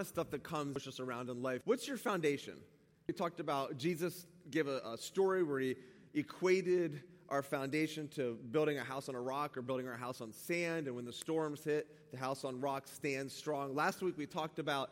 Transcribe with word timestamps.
of 0.00 0.06
stuff 0.06 0.30
that 0.30 0.42
comes 0.42 0.86
us 0.86 1.00
around 1.00 1.28
in 1.30 1.42
life. 1.42 1.60
What's 1.64 1.86
your 1.86 1.96
foundation? 1.96 2.54
We 3.06 3.14
talked 3.14 3.40
about 3.40 3.76
Jesus 3.76 4.26
gave 4.50 4.68
a, 4.68 4.80
a 4.84 4.96
story 4.96 5.42
where 5.42 5.60
he 5.60 5.76
equated 6.14 7.02
our 7.28 7.42
foundation 7.42 8.08
to 8.08 8.38
building 8.50 8.78
a 8.78 8.84
house 8.84 9.08
on 9.08 9.14
a 9.14 9.20
rock 9.20 9.56
or 9.56 9.62
building 9.62 9.86
our 9.86 9.96
house 9.96 10.20
on 10.20 10.32
sand. 10.32 10.86
And 10.86 10.96
when 10.96 11.04
the 11.04 11.12
storms 11.12 11.62
hit, 11.62 11.86
the 12.10 12.18
house 12.18 12.44
on 12.44 12.60
rock 12.60 12.88
stands 12.88 13.34
strong. 13.34 13.74
Last 13.74 14.02
week 14.02 14.16
we 14.18 14.26
talked 14.26 14.58
about 14.58 14.90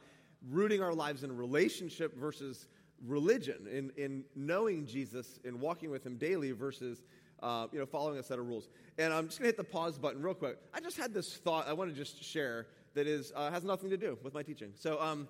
rooting 0.48 0.82
our 0.82 0.94
lives 0.94 1.24
in 1.24 1.36
relationship 1.36 2.16
versus 2.16 2.68
religion, 3.06 3.66
in, 3.70 3.90
in 3.96 4.24
knowing 4.36 4.86
Jesus 4.86 5.40
and 5.44 5.60
walking 5.60 5.90
with 5.90 6.06
him 6.06 6.16
daily 6.16 6.52
versus 6.52 7.02
uh, 7.42 7.66
you 7.72 7.78
know, 7.78 7.86
following 7.86 8.18
a 8.18 8.22
set 8.22 8.38
of 8.38 8.46
rules. 8.46 8.68
And 8.98 9.12
I'm 9.12 9.26
just 9.26 9.38
going 9.38 9.50
to 9.50 9.56
hit 9.56 9.56
the 9.56 9.72
pause 9.72 9.98
button 9.98 10.22
real 10.22 10.34
quick. 10.34 10.58
I 10.74 10.80
just 10.80 10.96
had 10.96 11.14
this 11.14 11.36
thought 11.36 11.68
I 11.68 11.72
want 11.72 11.90
to 11.90 11.96
just 11.96 12.22
share 12.22 12.66
that 12.94 13.06
is, 13.06 13.32
uh, 13.34 13.50
has 13.50 13.64
nothing 13.64 13.90
to 13.90 13.96
do 13.96 14.18
with 14.22 14.34
my 14.34 14.42
teaching. 14.42 14.72
So 14.74 15.00
um, 15.00 15.28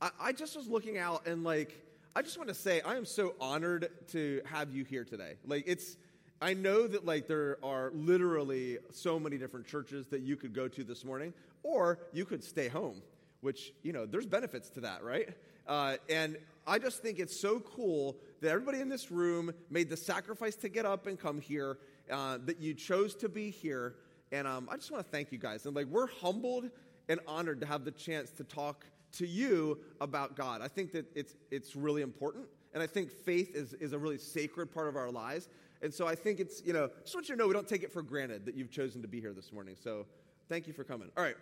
I, 0.00 0.10
I 0.20 0.32
just 0.32 0.56
was 0.56 0.68
looking 0.68 0.98
out 0.98 1.26
and 1.26 1.44
like, 1.44 1.80
I 2.14 2.22
just 2.22 2.36
want 2.36 2.48
to 2.48 2.54
say 2.54 2.82
I 2.82 2.96
am 2.96 3.06
so 3.06 3.34
honored 3.40 3.88
to 4.08 4.42
have 4.44 4.70
you 4.70 4.84
here 4.84 5.04
today. 5.04 5.34
Like, 5.46 5.64
it's, 5.66 5.96
I 6.42 6.54
know 6.54 6.88
that 6.88 7.06
like 7.06 7.28
there 7.28 7.56
are 7.62 7.92
literally 7.94 8.78
so 8.90 9.18
many 9.20 9.38
different 9.38 9.66
churches 9.66 10.08
that 10.08 10.22
you 10.22 10.36
could 10.36 10.52
go 10.52 10.66
to 10.66 10.82
this 10.82 11.04
morning, 11.04 11.32
or 11.62 12.00
you 12.12 12.24
could 12.24 12.42
stay 12.42 12.66
home, 12.66 13.00
which 13.42 13.72
you 13.84 13.92
know 13.92 14.06
there's 14.06 14.26
benefits 14.26 14.68
to 14.70 14.80
that, 14.80 15.04
right? 15.04 15.28
Uh, 15.68 15.96
and 16.10 16.36
I 16.66 16.80
just 16.80 17.00
think 17.00 17.20
it's 17.20 17.38
so 17.38 17.60
cool 17.60 18.16
that 18.40 18.50
everybody 18.50 18.80
in 18.80 18.88
this 18.88 19.12
room 19.12 19.52
made 19.70 19.88
the 19.88 19.96
sacrifice 19.96 20.56
to 20.56 20.68
get 20.68 20.84
up 20.84 21.06
and 21.06 21.16
come 21.16 21.40
here, 21.40 21.78
uh, 22.10 22.38
that 22.44 22.60
you 22.60 22.74
chose 22.74 23.14
to 23.16 23.28
be 23.28 23.50
here, 23.50 23.94
and 24.32 24.48
um, 24.48 24.68
I 24.68 24.76
just 24.76 24.90
want 24.90 25.04
to 25.04 25.10
thank 25.10 25.30
you 25.30 25.38
guys. 25.38 25.64
And 25.64 25.76
like 25.76 25.86
we're 25.86 26.08
humbled 26.08 26.70
and 27.12 27.20
honored 27.26 27.60
to 27.60 27.66
have 27.66 27.84
the 27.84 27.90
chance 27.90 28.30
to 28.30 28.44
talk 28.44 28.86
to 29.12 29.26
you 29.26 29.78
about 30.00 30.34
God. 30.34 30.62
I 30.62 30.68
think 30.68 30.92
that 30.92 31.04
it's 31.14 31.34
it's 31.50 31.76
really 31.76 32.00
important, 32.00 32.46
and 32.72 32.82
I 32.82 32.86
think 32.86 33.10
faith 33.10 33.54
is 33.54 33.74
is 33.74 33.92
a 33.92 33.98
really 33.98 34.18
sacred 34.18 34.72
part 34.72 34.88
of 34.88 34.96
our 34.96 35.10
lives. 35.10 35.48
And 35.82 35.92
so 35.92 36.06
I 36.06 36.14
think 36.14 36.38
it's, 36.38 36.62
you 36.64 36.72
know, 36.72 36.88
just 37.02 37.14
want 37.16 37.28
you 37.28 37.34
to 37.34 37.38
know 37.38 37.48
we 37.48 37.54
don't 37.54 37.66
take 37.66 37.82
it 37.82 37.92
for 37.92 38.02
granted 38.02 38.46
that 38.46 38.54
you've 38.54 38.70
chosen 38.70 39.02
to 39.02 39.08
be 39.08 39.20
here 39.20 39.32
this 39.32 39.52
morning. 39.52 39.74
So 39.82 40.06
thank 40.48 40.68
you 40.68 40.72
for 40.72 40.84
coming. 40.84 41.08
All 41.16 41.24
right. 41.24 41.34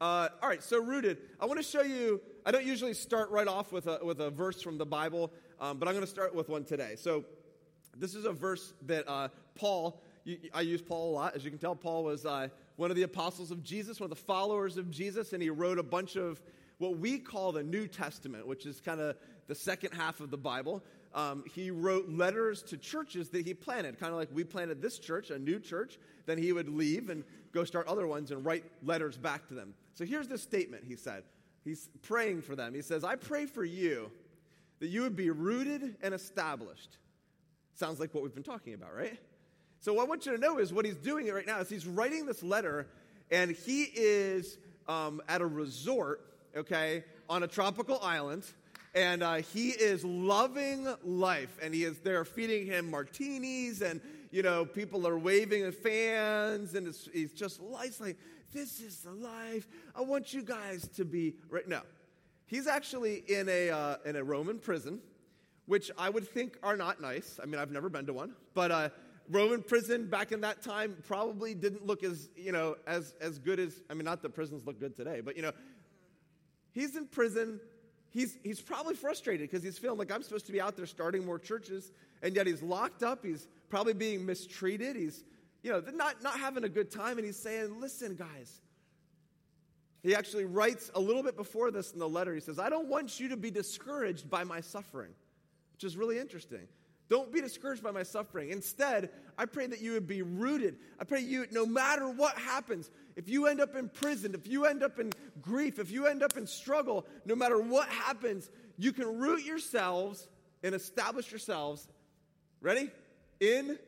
Uh, 0.00 0.28
all 0.42 0.48
right, 0.48 0.62
so 0.62 0.82
rooted. 0.82 1.18
I 1.40 1.46
want 1.46 1.60
to 1.60 1.62
show 1.62 1.82
you, 1.82 2.20
I 2.44 2.50
don't 2.50 2.66
usually 2.66 2.92
start 2.94 3.30
right 3.30 3.46
off 3.46 3.70
with 3.70 3.86
a, 3.86 4.00
with 4.02 4.20
a 4.20 4.30
verse 4.30 4.60
from 4.60 4.78
the 4.78 4.84
Bible, 4.84 5.32
um, 5.60 5.78
but 5.78 5.86
I'm 5.86 5.94
going 5.94 6.04
to 6.04 6.10
start 6.10 6.34
with 6.34 6.48
one 6.48 6.64
today. 6.64 6.96
So 6.96 7.24
this 7.96 8.16
is 8.16 8.24
a 8.24 8.32
verse 8.32 8.74
that 8.86 9.08
uh, 9.08 9.28
Paul, 9.54 10.02
you, 10.24 10.38
I 10.52 10.62
use 10.62 10.82
Paul 10.82 11.12
a 11.12 11.14
lot. 11.14 11.36
As 11.36 11.44
you 11.44 11.50
can 11.50 11.60
tell, 11.60 11.76
Paul 11.76 12.02
was 12.02 12.26
uh, 12.26 12.48
one 12.76 12.90
of 12.90 12.96
the 12.96 13.02
apostles 13.02 13.50
of 13.50 13.62
Jesus, 13.62 14.00
one 14.00 14.10
of 14.10 14.16
the 14.16 14.24
followers 14.24 14.76
of 14.76 14.90
Jesus, 14.90 15.32
and 15.32 15.42
he 15.42 15.50
wrote 15.50 15.78
a 15.78 15.82
bunch 15.82 16.16
of 16.16 16.40
what 16.78 16.98
we 16.98 17.18
call 17.18 17.52
the 17.52 17.62
New 17.62 17.86
Testament, 17.86 18.46
which 18.46 18.66
is 18.66 18.80
kind 18.80 19.00
of 19.00 19.16
the 19.46 19.54
second 19.54 19.92
half 19.94 20.20
of 20.20 20.30
the 20.30 20.38
Bible 20.38 20.82
um, 21.14 21.44
he 21.54 21.70
wrote 21.70 22.08
letters 22.08 22.62
to 22.64 22.76
churches 22.76 23.28
that 23.30 23.46
he 23.46 23.54
planted, 23.54 23.98
kind 24.00 24.12
of 24.12 24.18
like 24.18 24.28
we 24.32 24.42
planted 24.42 24.82
this 24.82 24.98
church, 24.98 25.30
a 25.30 25.38
new 25.38 25.60
church. 25.60 25.98
Then 26.26 26.38
he 26.38 26.52
would 26.52 26.68
leave 26.68 27.08
and 27.08 27.22
go 27.52 27.62
start 27.64 27.86
other 27.86 28.06
ones 28.06 28.32
and 28.32 28.44
write 28.44 28.64
letters 28.82 29.16
back 29.16 29.46
to 29.48 29.54
them. 29.54 29.74
So 29.94 30.04
here's 30.04 30.26
the 30.26 30.38
statement 30.38 30.84
he 30.86 30.96
said. 30.96 31.22
He's 31.62 31.88
praying 32.02 32.42
for 32.42 32.56
them. 32.56 32.74
He 32.74 32.82
says, 32.82 33.04
I 33.04 33.14
pray 33.14 33.46
for 33.46 33.64
you 33.64 34.10
that 34.80 34.88
you 34.88 35.02
would 35.02 35.16
be 35.16 35.30
rooted 35.30 35.96
and 36.02 36.12
established. 36.12 36.98
Sounds 37.74 38.00
like 38.00 38.12
what 38.12 38.24
we've 38.24 38.34
been 38.34 38.42
talking 38.42 38.74
about, 38.74 38.94
right? 38.94 39.18
So, 39.84 39.92
what 39.92 40.06
I 40.06 40.08
want 40.08 40.24
you 40.24 40.32
to 40.32 40.38
know 40.38 40.56
is 40.56 40.72
what 40.72 40.86
he's 40.86 40.96
doing 40.96 41.30
right 41.30 41.46
now 41.46 41.58
is 41.58 41.68
he's 41.68 41.86
writing 41.86 42.24
this 42.24 42.42
letter, 42.42 42.86
and 43.30 43.50
he 43.50 43.82
is 43.94 44.56
um, 44.88 45.20
at 45.28 45.42
a 45.42 45.46
resort, 45.46 46.22
okay, 46.56 47.04
on 47.28 47.42
a 47.42 47.46
tropical 47.46 47.98
island 48.00 48.44
and 48.94 49.22
uh, 49.22 49.34
he 49.34 49.70
is 49.70 50.02
loving 50.02 50.88
life 51.04 51.58
and 51.60 51.74
he 51.74 51.84
is 51.84 51.98
there 51.98 52.24
feeding 52.24 52.64
him 52.64 52.90
martinis 52.90 53.82
and 53.82 54.00
you 54.30 54.42
know 54.42 54.64
people 54.64 55.06
are 55.06 55.18
waving 55.18 55.64
at 55.64 55.74
fans 55.74 56.74
and 56.74 56.94
he's 57.12 57.32
just 57.32 57.60
life's 57.60 58.00
like 58.00 58.16
this 58.52 58.78
is 58.78 58.98
the 58.98 59.10
life 59.10 59.66
i 59.96 60.00
want 60.00 60.32
you 60.32 60.42
guys 60.42 60.86
to 60.86 61.04
be 61.04 61.34
right 61.50 61.66
now 61.66 61.82
he's 62.46 62.68
actually 62.68 63.24
in 63.26 63.48
a 63.48 63.70
uh, 63.70 63.96
in 64.04 64.14
a 64.14 64.22
roman 64.22 64.60
prison 64.60 65.00
which 65.66 65.90
i 65.98 66.08
would 66.08 66.28
think 66.28 66.56
are 66.62 66.76
not 66.76 67.00
nice. 67.00 67.40
I 67.42 67.46
mean 67.46 67.58
i've 67.58 67.72
never 67.72 67.88
been 67.88 68.06
to 68.06 68.12
one 68.12 68.34
but 68.54 68.70
uh, 68.70 68.90
roman 69.30 69.62
prison 69.62 70.06
back 70.06 70.32
in 70.32 70.40
that 70.42 70.62
time 70.62 70.96
probably 71.06 71.54
didn't 71.54 71.86
look 71.86 72.04
as 72.04 72.28
you 72.36 72.52
know 72.52 72.76
as 72.86 73.14
as 73.20 73.38
good 73.38 73.58
as 73.58 73.80
i 73.88 73.94
mean 73.94 74.04
not 74.04 74.20
that 74.22 74.34
prisons 74.34 74.66
look 74.66 74.78
good 74.78 74.94
today 74.94 75.20
but 75.20 75.36
you 75.36 75.42
know 75.42 75.52
he's 76.72 76.94
in 76.96 77.06
prison 77.06 77.58
he's, 78.14 78.38
he's 78.42 78.62
probably 78.62 78.94
frustrated 78.94 79.50
because 79.50 79.62
he's 79.62 79.76
feeling 79.76 79.98
like 79.98 80.10
I'm 80.10 80.22
supposed 80.22 80.46
to 80.46 80.52
be 80.52 80.60
out 80.60 80.76
there 80.76 80.86
starting 80.86 81.26
more 81.26 81.38
churches, 81.38 81.92
and 82.22 82.34
yet 82.34 82.46
he's 82.46 82.62
locked 82.62 83.02
up. 83.02 83.24
He's 83.24 83.46
probably 83.68 83.92
being 83.92 84.24
mistreated. 84.24 84.96
He's, 84.96 85.24
you 85.62 85.72
know, 85.72 85.82
not, 85.92 86.22
not 86.22 86.38
having 86.38 86.64
a 86.64 86.68
good 86.68 86.90
time. 86.90 87.18
And 87.18 87.26
he's 87.26 87.36
saying, 87.36 87.80
Listen, 87.80 88.14
guys. 88.14 88.60
He 90.02 90.14
actually 90.14 90.44
writes 90.44 90.90
a 90.94 91.00
little 91.00 91.22
bit 91.22 91.34
before 91.34 91.70
this 91.70 91.92
in 91.92 91.98
the 91.98 92.08
letter. 92.08 92.34
He 92.34 92.40
says, 92.40 92.58
I 92.58 92.68
don't 92.68 92.88
want 92.88 93.18
you 93.18 93.30
to 93.30 93.38
be 93.38 93.50
discouraged 93.50 94.28
by 94.28 94.44
my 94.44 94.60
suffering, 94.60 95.08
which 95.72 95.82
is 95.82 95.96
really 95.96 96.18
interesting. 96.18 96.68
Don't 97.08 97.32
be 97.32 97.40
discouraged 97.40 97.82
by 97.82 97.90
my 97.90 98.02
suffering. 98.02 98.50
Instead, 98.50 99.10
I 99.36 99.44
pray 99.44 99.66
that 99.66 99.80
you 99.82 99.92
would 99.92 100.06
be 100.06 100.22
rooted. 100.22 100.76
I 100.98 101.04
pray 101.04 101.20
you, 101.20 101.46
no 101.50 101.66
matter 101.66 102.08
what 102.08 102.36
happens, 102.38 102.90
if 103.16 103.28
you 103.28 103.46
end 103.46 103.60
up 103.60 103.76
in 103.76 103.88
prison, 103.90 104.34
if 104.34 104.46
you 104.46 104.64
end 104.64 104.82
up 104.82 104.98
in 104.98 105.12
grief, 105.42 105.78
if 105.78 105.90
you 105.90 106.06
end 106.06 106.22
up 106.22 106.36
in 106.36 106.46
struggle, 106.46 107.06
no 107.26 107.34
matter 107.34 107.58
what 107.60 107.88
happens, 107.88 108.48
you 108.78 108.92
can 108.92 109.18
root 109.18 109.44
yourselves 109.44 110.26
and 110.62 110.74
establish 110.74 111.30
yourselves, 111.30 111.86
ready? 112.62 112.90
In 113.38 113.78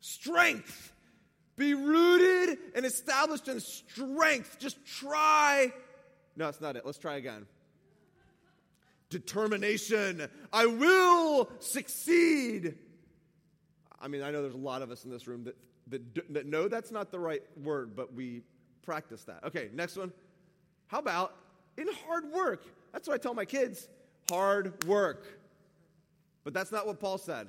strength. 0.00 0.92
Be 1.56 1.72
rooted 1.72 2.58
and 2.74 2.84
established 2.84 3.48
in 3.48 3.60
strength. 3.60 4.58
Just 4.58 4.76
try. 4.84 5.72
No, 6.36 6.44
that's 6.44 6.60
not 6.60 6.76
it. 6.76 6.84
Let's 6.84 6.98
try 6.98 7.16
again 7.16 7.46
determination. 9.10 10.28
I 10.52 10.66
will 10.66 11.50
succeed. 11.60 12.76
I 14.00 14.08
mean, 14.08 14.22
I 14.22 14.30
know 14.30 14.42
there's 14.42 14.54
a 14.54 14.58
lot 14.58 14.82
of 14.82 14.90
us 14.90 15.04
in 15.04 15.10
this 15.10 15.26
room 15.26 15.44
that, 15.44 15.56
that, 15.88 16.34
that 16.34 16.46
know 16.46 16.68
that's 16.68 16.90
not 16.90 17.10
the 17.10 17.18
right 17.18 17.42
word, 17.62 17.96
but 17.96 18.14
we 18.14 18.42
practice 18.82 19.24
that. 19.24 19.44
Okay, 19.44 19.70
next 19.72 19.96
one. 19.96 20.12
How 20.86 20.98
about 20.98 21.34
in 21.76 21.88
hard 22.06 22.30
work? 22.32 22.64
That's 22.92 23.08
what 23.08 23.14
I 23.14 23.18
tell 23.18 23.34
my 23.34 23.44
kids 23.44 23.88
hard 24.30 24.84
work. 24.84 25.26
But 26.44 26.54
that's 26.54 26.70
not 26.70 26.86
what 26.86 27.00
Paul 27.00 27.18
said. 27.18 27.48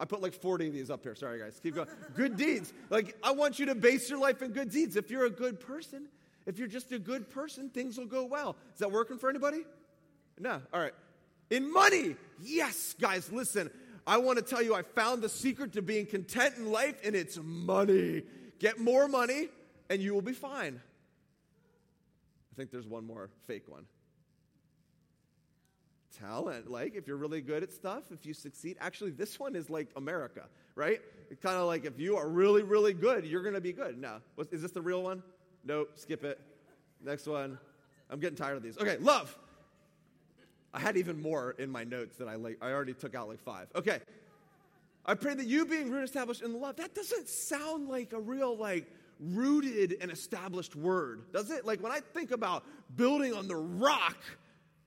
I 0.00 0.04
put 0.04 0.20
like 0.20 0.34
40 0.34 0.68
of 0.68 0.72
these 0.72 0.90
up 0.90 1.04
here. 1.04 1.14
Sorry, 1.14 1.38
guys. 1.38 1.60
Keep 1.62 1.76
going. 1.76 1.88
good 2.16 2.36
deeds. 2.36 2.72
Like, 2.90 3.16
I 3.22 3.30
want 3.30 3.58
you 3.58 3.66
to 3.66 3.74
base 3.74 4.10
your 4.10 4.18
life 4.18 4.42
in 4.42 4.50
good 4.50 4.70
deeds. 4.70 4.96
If 4.96 5.10
you're 5.10 5.26
a 5.26 5.30
good 5.30 5.60
person, 5.60 6.08
if 6.46 6.58
you're 6.58 6.68
just 6.68 6.90
a 6.92 6.98
good 6.98 7.30
person, 7.30 7.70
things 7.70 7.96
will 7.96 8.06
go 8.06 8.24
well. 8.24 8.56
Is 8.72 8.80
that 8.80 8.90
working 8.90 9.18
for 9.18 9.30
anybody? 9.30 9.64
No. 10.38 10.60
All 10.72 10.80
right. 10.80 10.94
In 11.50 11.72
money. 11.72 12.16
Yes, 12.40 12.94
guys, 13.00 13.30
listen. 13.30 13.70
I 14.06 14.18
want 14.18 14.38
to 14.38 14.44
tell 14.44 14.62
you, 14.62 14.74
I 14.74 14.82
found 14.82 15.22
the 15.22 15.28
secret 15.28 15.72
to 15.74 15.82
being 15.82 16.06
content 16.06 16.56
in 16.58 16.70
life, 16.70 16.96
and 17.04 17.14
it's 17.14 17.38
money. 17.42 18.22
Get 18.58 18.78
more 18.78 19.08
money, 19.08 19.48
and 19.88 20.02
you 20.02 20.12
will 20.14 20.22
be 20.22 20.32
fine. 20.32 20.80
I 22.52 22.56
think 22.56 22.70
there's 22.70 22.86
one 22.86 23.06
more 23.06 23.30
fake 23.46 23.64
one. 23.66 23.86
Talent. 26.18 26.70
Like, 26.70 26.94
if 26.94 27.08
you're 27.08 27.16
really 27.16 27.40
good 27.40 27.62
at 27.62 27.72
stuff, 27.72 28.04
if 28.12 28.24
you 28.26 28.34
succeed, 28.34 28.76
actually, 28.80 29.10
this 29.10 29.40
one 29.40 29.56
is 29.56 29.70
like 29.70 29.88
America, 29.96 30.44
right? 30.76 31.00
Kind 31.42 31.56
of 31.56 31.66
like 31.66 31.84
if 31.84 31.98
you 31.98 32.16
are 32.16 32.28
really, 32.28 32.62
really 32.62 32.92
good, 32.92 33.24
you're 33.24 33.42
going 33.42 33.54
to 33.54 33.60
be 33.60 33.72
good. 33.72 33.98
No. 33.98 34.18
Is 34.52 34.62
this 34.62 34.70
the 34.70 34.82
real 34.82 35.02
one? 35.02 35.22
Nope, 35.64 35.92
skip 35.96 36.24
it. 36.24 36.40
Next 37.02 37.26
one. 37.26 37.58
I'm 38.10 38.20
getting 38.20 38.36
tired 38.36 38.56
of 38.56 38.62
these. 38.62 38.78
Okay, 38.78 38.98
love. 38.98 39.36
I 40.74 40.80
had 40.80 40.96
even 40.96 41.22
more 41.22 41.52
in 41.52 41.70
my 41.70 41.84
notes 41.84 42.16
that 42.18 42.26
I 42.26 42.34
like. 42.34 42.58
I 42.60 42.72
already 42.72 42.94
took 42.94 43.14
out 43.14 43.28
like 43.28 43.40
five. 43.40 43.68
Okay. 43.76 44.00
I 45.06 45.14
pray 45.14 45.34
that 45.34 45.46
you 45.46 45.64
being 45.66 45.90
rooted 45.90 46.08
established 46.08 46.42
in 46.42 46.60
love. 46.60 46.76
That 46.76 46.94
doesn't 46.94 47.28
sound 47.28 47.88
like 47.88 48.12
a 48.12 48.20
real 48.20 48.56
like 48.56 48.90
rooted 49.20 49.96
and 50.00 50.10
established 50.10 50.74
word, 50.74 51.32
does 51.32 51.50
it? 51.50 51.64
Like 51.64 51.80
when 51.80 51.92
I 51.92 52.00
think 52.00 52.32
about 52.32 52.64
building 52.96 53.32
on 53.34 53.46
the 53.46 53.54
rock, 53.54 54.16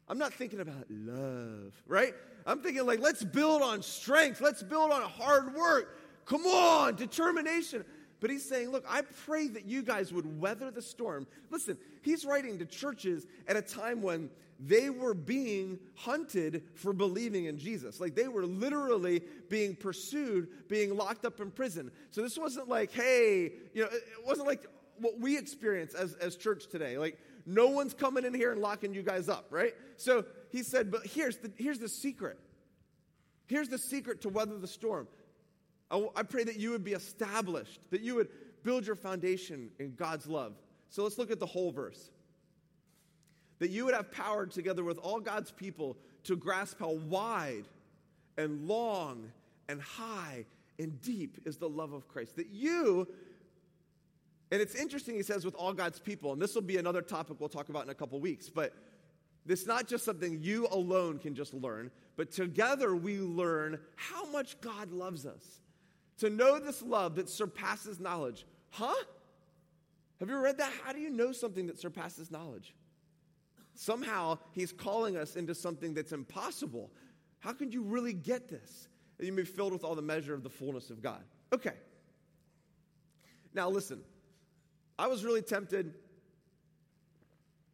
I'm 0.10 0.18
not 0.18 0.34
thinking 0.34 0.60
about 0.60 0.86
love, 0.89 1.74
right? 1.88 2.13
I'm 2.45 2.62
thinking 2.62 2.86
like 2.86 3.00
let's 3.00 3.24
build 3.24 3.62
on 3.62 3.81
strength, 3.81 4.42
let's 4.42 4.63
build 4.63 4.92
on 4.92 5.04
hard 5.04 5.56
work. 5.56 5.98
Come 6.25 6.45
on, 6.45 6.95
determination. 6.95 7.86
But 8.19 8.31
he's 8.31 8.44
saying, 8.44 8.72
look, 8.72 8.84
I 8.89 9.04
pray 9.25 9.48
that 9.50 9.66
you 9.66 9.84
guys 9.84 10.12
would 10.12 10.42
weather 10.42 10.72
the 10.72 10.81
storm. 10.81 11.28
Listen, 11.51 11.78
he's 12.01 12.25
writing 12.25 12.57
to 12.57 12.66
churches 12.66 13.28
at 13.48 13.56
a 13.56 13.62
time 13.62 14.01
when 14.01 14.31
they 14.59 14.89
were 14.89 15.13
being 15.13 15.80
hunted 15.95 16.63
for 16.75 16.94
believing 16.94 17.45
in 17.45 17.57
Jesus. 17.57 18.00
Like 18.00 18.15
they 18.15 18.27
were 18.27 18.45
literally 18.45 19.21
being 19.50 19.75
pursued, 19.75 20.68
being 20.68 20.95
locked 20.95 21.25
up 21.25 21.39
in 21.39 21.51
prison. 21.51 21.92
So 22.12 22.21
this 22.21 22.38
wasn't 22.38 22.68
like, 22.68 22.92
hey, 22.92 23.51
you 23.74 23.83
know, 23.83 23.89
it 23.92 24.04
wasn't 24.25 24.48
like 24.48 24.65
what 25.00 25.19
we 25.19 25.38
experience 25.38 25.94
as, 25.94 26.13
as 26.15 26.36
church 26.36 26.68
today. 26.68 26.98
Like 26.98 27.19
no 27.45 27.68
one's 27.68 27.94
coming 27.94 28.25
in 28.25 28.33
here 28.33 28.51
and 28.51 28.62
locking 28.62 28.94
you 28.94 29.04
guys 29.04 29.30
up, 29.30 29.48
right? 29.51 29.74
So 29.95 30.25
he 30.51 30.63
said, 30.63 30.92
but 30.92 31.06
here's 31.06 31.38
the, 31.38 31.51
here's 31.57 31.80
the 31.80 31.89
secret. 31.89 32.39
Here's 33.48 33.69
the 33.69 33.77
secret 33.77 34.21
to 34.21 34.30
weather 34.30 34.57
the 34.57 34.68
storm. 34.68 35.07
I, 35.92 36.06
I 36.15 36.24
pray 36.24 36.44
that 36.44 36.57
you 36.57 36.71
would 36.71 36.83
be 36.83 36.94
established, 36.94 37.80
that 37.92 38.01
you 38.01 38.15
would 38.15 38.30
build 38.63 38.86
your 38.86 38.95
foundation 38.95 39.69
in 39.80 39.94
God's 39.94 40.27
love. 40.27 40.53
So 40.89 41.03
let's 41.03 41.18
look 41.18 41.31
at 41.31 41.39
the 41.39 41.45
whole 41.45 41.71
verse. 41.71 42.10
That 43.59 43.69
you 43.71 43.86
would 43.86 43.95
have 43.95 44.12
power 44.12 44.45
together 44.45 44.83
with 44.83 44.98
all 44.98 45.19
God's 45.19 45.51
people 45.51 45.98
to 46.25 46.36
grasp 46.36 46.80
how 46.80 46.92
wide 46.92 47.65
and 48.38 48.68
long 48.68 49.31
and 49.68 49.81
high 49.81 50.45
and 50.80 51.01
deep 51.01 51.39
is 51.45 51.57
the 51.57 51.69
love 51.69 51.94
of 51.94 52.07
Christ. 52.07 52.36
That 52.36 52.50
you, 52.50 53.07
and 54.51 54.62
it's 54.62 54.75
interesting, 54.75 55.15
he 55.15 55.24
says, 55.24 55.44
with 55.44 55.56
all 55.56 55.74
God's 55.74 56.00
people, 56.00 56.33
and 56.33 56.42
this 56.42 56.54
will 56.54 56.62
be 56.62 56.77
another 56.77 57.01
topic 57.01 57.38
we'll 57.39 57.50
talk 57.50 57.69
about 57.69 57.83
in 57.83 57.89
a 57.89 57.95
couple 57.95 58.19
weeks, 58.19 58.50
but 58.50 58.74
it's 59.48 59.65
not 59.65 59.88
just 59.88 60.03
something 60.06 60.39
you 60.42 60.68
alone 60.71 61.19
can 61.19 61.33
just 61.33 61.53
learn, 61.53 61.89
but 62.15 62.31
together 62.31 62.95
we 62.95 63.19
learn 63.19 63.80
how 63.95 64.30
much 64.30 64.60
God 64.62 64.92
loves 64.92 65.25
us. 65.25 65.62
To 66.19 66.30
know 66.30 66.60
this 66.60 66.81
love 66.81 67.15
that 67.15 67.30
surpasses 67.30 68.00
knowledge. 68.00 68.45
Huh? 68.71 68.95
Have 70.19 70.30
you 70.30 70.38
read 70.38 70.57
that? 70.57 70.71
How 70.83 70.94
do 70.94 71.00
you 71.00 71.12
know 71.12 71.31
something 71.31 71.68
that 71.68 71.80
surpasses 71.80 72.31
knowledge? 72.31 72.74
Somehow 73.79 74.39
he's 74.53 74.71
calling 74.71 75.15
us 75.18 75.35
into 75.35 75.53
something 75.53 75.94
that's 75.94 76.12
impossible. 76.12 76.91
How 77.39 77.53
can 77.53 77.71
you 77.71 77.83
really 77.83 78.12
get 78.12 78.50
this? 78.50 78.88
That 79.18 79.25
you 79.27 79.31
may 79.31 79.44
be 79.44 79.47
filled 79.47 79.71
with 79.71 79.83
all 79.83 79.94
the 79.94 80.01
measure 80.01 80.33
of 80.33 80.41
the 80.41 80.50
fullness 80.50 80.89
of 80.89 81.03
God. 81.03 81.24
Okay. 81.53 81.74
Now 83.53 83.69
listen, 83.69 84.01
I 84.97 85.06
was 85.06 85.24
really 85.24 85.44
tempted 85.44 85.94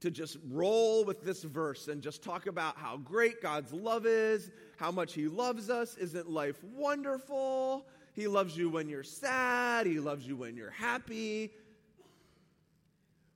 to 0.01 0.11
just 0.11 0.35
roll 0.50 1.05
with 1.05 1.23
this 1.23 1.41
verse 1.41 1.88
and 1.88 2.01
just 2.01 2.21
talk 2.21 2.47
about 2.47 2.77
how 2.77 2.97
great 2.97 3.41
God's 3.41 3.71
love 3.71 4.05
is, 4.05 4.51
how 4.75 4.91
much 4.91 5.13
He 5.13 5.29
loves 5.29 5.69
us. 5.69 5.95
Isn't 5.95 6.29
life 6.29 6.61
wonderful? 6.75 7.88
He 8.11 8.27
loves 8.27 8.57
you 8.57 8.69
when 8.69 8.89
you're 8.89 9.03
sad, 9.03 9.88
He 9.88 10.01
loves 10.01 10.27
you 10.27 10.35
when 10.35 10.57
you're 10.57 10.69
happy. 10.69 11.51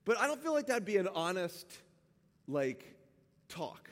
But 0.03 0.19
I 0.19 0.27
don't 0.27 0.43
feel 0.43 0.51
like 0.51 0.67
that'd 0.67 0.83
be 0.83 0.97
an 0.97 1.07
honest, 1.07 1.65
like, 2.47 2.95
talk. 3.49 3.89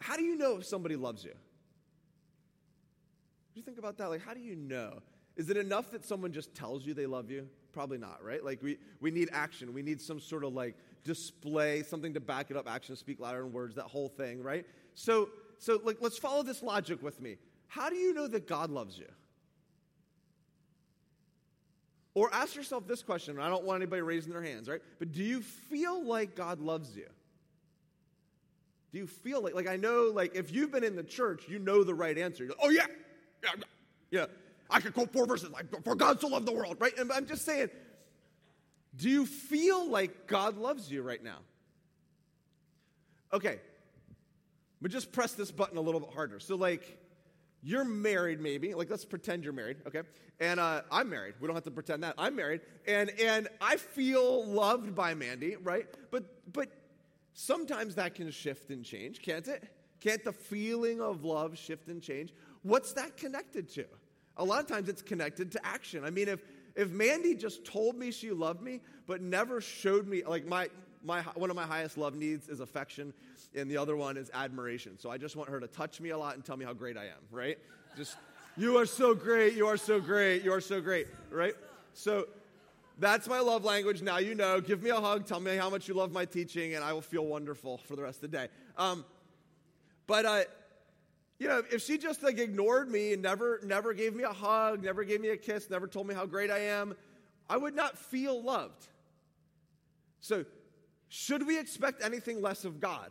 How 0.00 0.16
do 0.16 0.24
you 0.24 0.36
know 0.36 0.58
if 0.58 0.64
somebody 0.64 0.96
loves 0.96 1.24
you? 1.24 1.30
Do 1.30 3.60
you 3.60 3.62
think 3.62 3.78
about 3.78 3.98
that? 3.98 4.08
Like, 4.08 4.24
how 4.24 4.34
do 4.34 4.40
you 4.40 4.56
know? 4.56 5.00
Is 5.36 5.50
it 5.50 5.56
enough 5.56 5.90
that 5.92 6.04
someone 6.04 6.32
just 6.32 6.54
tells 6.54 6.84
you 6.84 6.94
they 6.94 7.06
love 7.06 7.30
you? 7.30 7.48
Probably 7.72 7.98
not, 7.98 8.24
right? 8.24 8.44
Like, 8.44 8.62
we, 8.62 8.78
we 9.00 9.10
need 9.10 9.28
action. 9.32 9.72
We 9.72 9.82
need 9.82 10.00
some 10.00 10.20
sort 10.20 10.44
of 10.44 10.52
like 10.52 10.76
display, 11.04 11.82
something 11.82 12.14
to 12.14 12.20
back 12.20 12.50
it 12.50 12.56
up. 12.56 12.68
action, 12.68 12.96
speak 12.96 13.20
louder 13.20 13.42
than 13.42 13.52
words, 13.52 13.74
that 13.76 13.84
whole 13.84 14.08
thing, 14.08 14.42
right? 14.42 14.66
So, 14.94 15.28
so 15.58 15.80
like, 15.84 15.98
let's 16.00 16.18
follow 16.18 16.42
this 16.42 16.62
logic 16.62 17.02
with 17.02 17.20
me. 17.20 17.36
How 17.66 17.88
do 17.88 17.96
you 17.96 18.12
know 18.12 18.28
that 18.28 18.46
God 18.46 18.70
loves 18.70 18.98
you? 18.98 19.08
Or 22.14 22.32
ask 22.32 22.54
yourself 22.54 22.86
this 22.86 23.02
question. 23.02 23.38
I 23.38 23.48
don't 23.48 23.64
want 23.64 23.76
anybody 23.76 24.02
raising 24.02 24.32
their 24.32 24.42
hands, 24.42 24.68
right? 24.68 24.82
But 24.98 25.12
do 25.12 25.22
you 25.22 25.40
feel 25.40 26.04
like 26.04 26.36
God 26.36 26.60
loves 26.60 26.94
you? 26.94 27.06
Do 28.92 28.98
you 28.98 29.06
feel 29.06 29.42
like, 29.42 29.54
like 29.54 29.68
I 29.68 29.76
know, 29.76 30.12
like 30.14 30.34
if 30.34 30.52
you've 30.52 30.70
been 30.70 30.84
in 30.84 30.96
the 30.96 31.02
church, 31.02 31.44
you 31.48 31.58
know 31.58 31.82
the 31.82 31.94
right 31.94 32.16
answer. 32.18 32.46
Like, 32.46 32.58
oh, 32.62 32.68
yeah, 32.68 32.86
yeah, 33.42 33.50
yeah. 34.10 34.26
I 34.68 34.80
could 34.80 34.92
quote 34.92 35.12
four 35.12 35.26
verses 35.26 35.50
like, 35.50 35.66
for 35.84 35.94
God 35.94 36.20
so 36.20 36.28
loved 36.28 36.46
the 36.46 36.52
world, 36.52 36.76
right? 36.78 36.96
And 36.98 37.10
I'm 37.10 37.26
just 37.26 37.46
saying, 37.46 37.70
do 38.94 39.08
you 39.08 39.24
feel 39.24 39.88
like 39.88 40.26
God 40.26 40.58
loves 40.58 40.90
you 40.90 41.02
right 41.02 41.22
now? 41.22 41.38
Okay, 43.32 43.58
but 44.82 44.90
just 44.90 45.12
press 45.12 45.32
this 45.32 45.50
button 45.50 45.78
a 45.78 45.80
little 45.80 46.00
bit 46.00 46.10
harder. 46.12 46.38
So, 46.38 46.56
like, 46.56 46.98
you're 47.62 47.84
married, 47.84 48.40
maybe. 48.40 48.74
Like, 48.74 48.90
let's 48.90 49.04
pretend 49.04 49.44
you're 49.44 49.52
married, 49.52 49.78
okay? 49.86 50.02
And 50.40 50.58
uh, 50.58 50.82
I'm 50.90 51.08
married. 51.08 51.34
We 51.40 51.46
don't 51.46 51.54
have 51.54 51.64
to 51.64 51.70
pretend 51.70 52.02
that. 52.02 52.14
I'm 52.18 52.34
married, 52.34 52.62
and 52.86 53.10
and 53.20 53.48
I 53.60 53.76
feel 53.76 54.44
loved 54.44 54.94
by 54.94 55.14
Mandy, 55.14 55.56
right? 55.56 55.86
But 56.10 56.52
but 56.52 56.68
sometimes 57.34 57.94
that 57.94 58.14
can 58.14 58.30
shift 58.30 58.70
and 58.70 58.84
change, 58.84 59.22
can't 59.22 59.46
it? 59.46 59.62
Can't 60.00 60.24
the 60.24 60.32
feeling 60.32 61.00
of 61.00 61.24
love 61.24 61.56
shift 61.56 61.88
and 61.88 62.02
change? 62.02 62.34
What's 62.62 62.92
that 62.94 63.16
connected 63.16 63.68
to? 63.70 63.84
A 64.38 64.44
lot 64.44 64.60
of 64.60 64.66
times 64.66 64.88
it's 64.88 65.02
connected 65.02 65.52
to 65.52 65.64
action. 65.64 66.04
I 66.04 66.10
mean, 66.10 66.28
if 66.28 66.42
if 66.74 66.90
Mandy 66.90 67.34
just 67.34 67.64
told 67.64 67.96
me 67.96 68.10
she 68.10 68.32
loved 68.32 68.62
me, 68.62 68.80
but 69.06 69.20
never 69.20 69.60
showed 69.60 70.08
me, 70.08 70.24
like 70.24 70.46
my 70.46 70.68
my 71.04 71.22
one 71.34 71.50
of 71.50 71.56
my 71.56 71.64
highest 71.64 71.98
love 71.98 72.14
needs 72.14 72.48
is 72.48 72.60
affection, 72.60 73.12
and 73.54 73.70
the 73.70 73.76
other 73.76 73.96
one 73.96 74.16
is 74.16 74.30
admiration. 74.34 74.98
So 74.98 75.10
I 75.10 75.18
just 75.18 75.36
want 75.36 75.50
her 75.50 75.60
to 75.60 75.66
touch 75.66 76.00
me 76.00 76.10
a 76.10 76.18
lot 76.18 76.34
and 76.34 76.44
tell 76.44 76.56
me 76.56 76.64
how 76.64 76.72
great 76.72 76.96
I 76.96 77.04
am. 77.04 77.22
Right? 77.30 77.58
Just 77.96 78.16
you 78.56 78.76
are 78.78 78.86
so 78.86 79.14
great. 79.14 79.54
You 79.54 79.66
are 79.66 79.76
so 79.76 80.00
great. 80.00 80.44
You 80.44 80.52
are 80.52 80.60
so 80.60 80.80
great. 80.80 81.06
Right? 81.30 81.54
So 81.94 82.26
that's 82.98 83.28
my 83.28 83.40
love 83.40 83.64
language. 83.64 84.02
Now 84.02 84.18
you 84.18 84.34
know. 84.34 84.60
Give 84.60 84.82
me 84.82 84.90
a 84.90 85.00
hug. 85.00 85.26
Tell 85.26 85.40
me 85.40 85.56
how 85.56 85.70
much 85.70 85.88
you 85.88 85.94
love 85.94 86.12
my 86.12 86.24
teaching, 86.24 86.74
and 86.74 86.84
I 86.84 86.92
will 86.92 87.00
feel 87.00 87.26
wonderful 87.26 87.78
for 87.78 87.96
the 87.96 88.02
rest 88.02 88.22
of 88.22 88.30
the 88.30 88.36
day. 88.36 88.48
Um, 88.76 89.04
but 90.06 90.24
uh, 90.26 90.42
you 91.42 91.48
know, 91.48 91.60
if 91.72 91.82
she 91.82 91.98
just 91.98 92.22
like 92.22 92.38
ignored 92.38 92.88
me 92.88 93.14
and 93.14 93.22
never, 93.22 93.58
never 93.64 93.94
gave 93.94 94.14
me 94.14 94.22
a 94.22 94.32
hug, 94.32 94.84
never 94.84 95.02
gave 95.02 95.20
me 95.20 95.30
a 95.30 95.36
kiss, 95.36 95.68
never 95.68 95.88
told 95.88 96.06
me 96.06 96.14
how 96.14 96.24
great 96.24 96.52
I 96.52 96.60
am, 96.60 96.94
I 97.50 97.56
would 97.56 97.74
not 97.74 97.98
feel 97.98 98.40
loved. 98.40 98.86
So, 100.20 100.44
should 101.14 101.46
we 101.46 101.58
expect 101.58 102.02
anything 102.02 102.40
less 102.40 102.64
of 102.64 102.80
God? 102.80 103.10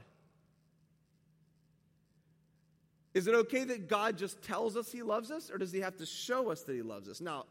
Is 3.13 3.27
it 3.27 3.35
okay 3.35 3.63
that 3.65 3.87
God 3.87 4.17
just 4.17 4.41
tells 4.41 4.75
us 4.75 4.91
he 4.91 5.03
loves 5.03 5.29
us, 5.29 5.51
or 5.51 5.59
does 5.59 5.71
he 5.71 5.81
have 5.81 5.97
to 5.97 6.05
show 6.07 6.49
us 6.49 6.63
that 6.63 6.73
he 6.73 6.81
loves 6.81 7.07
us? 7.07 7.21
Now, 7.21 7.45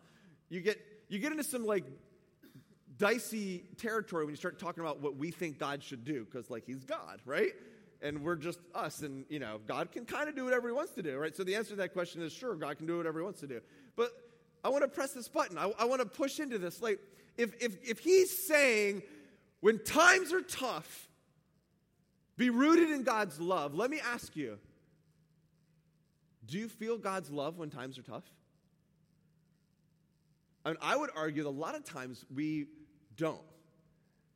you 0.49 0.61
get 0.61 0.85
you 1.09 1.21
get 1.21 1.31
into 1.31 1.45
some 1.45 1.65
like 1.65 1.85
dicey 2.99 3.63
territory 3.77 4.25
when 4.25 4.33
you 4.33 4.37
start 4.37 4.59
talking 4.59 4.83
about 4.83 5.01
what 5.01 5.15
we 5.15 5.31
think 5.31 5.57
God 5.57 5.85
should 5.85 6.05
do, 6.05 6.25
because 6.25 6.51
like 6.51 6.67
he's 6.67 6.83
God, 6.83 7.21
right? 7.25 7.53
and 8.03 8.25
we're 8.25 8.35
just 8.35 8.59
us 8.75 9.03
and 9.03 9.27
you 9.29 9.39
know 9.39 9.61
god 9.69 9.93
can 9.93 10.07
kind 10.07 10.27
of 10.27 10.35
do 10.35 10.43
whatever 10.43 10.67
he 10.67 10.73
wants 10.73 10.95
to 10.95 11.03
do 11.03 11.19
right 11.19 11.37
so 11.37 11.45
the 11.45 11.55
answer 11.55 11.73
to 11.73 11.77
that 11.77 11.93
question 11.93 12.23
is 12.23 12.33
sure 12.33 12.55
god 12.55 12.79
can 12.79 12.87
do 12.87 12.97
whatever 12.97 13.19
he 13.19 13.23
wants 13.23 13.41
to 13.41 13.47
do 13.47 13.61
but 13.95 14.11
i 14.65 14.71
want 14.71 14.83
to 14.83 14.89
press 14.89 15.13
this 15.13 15.29
button 15.29 15.59
i, 15.59 15.71
I 15.79 15.85
want 15.85 16.01
to 16.01 16.07
push 16.07 16.41
into 16.41 16.57
this 16.57 16.81
like 16.81 16.99
if, 17.37 17.53
if 17.61 17.77
if 17.87 17.99
he's 17.99 18.47
saying 18.47 19.03
when 19.61 19.83
times 19.85 20.33
are 20.33 20.43
tough 20.43 21.09
be 22.37 22.51
rooted 22.51 22.91
in 22.91 23.03
god's 23.03 23.41
love 23.41 23.75
let 23.75 23.91
me 23.91 24.01
ask 24.01 24.37
you 24.37 24.59
do 26.47 26.59
you 26.59 26.69
feel 26.69 26.97
god's 26.99 27.31
love 27.31 27.59
when 27.59 27.71
times 27.71 27.99
are 27.99 28.03
tough 28.03 28.25
I, 30.65 30.71
mean, 30.71 30.79
I 30.83 30.97
would 30.97 31.11
argue 31.17 31.43
that 31.45 31.49
a 31.49 31.51
lot 31.51 31.75
of 31.75 31.85
times 31.85 32.25
we 32.35 32.67
don't 33.17 33.41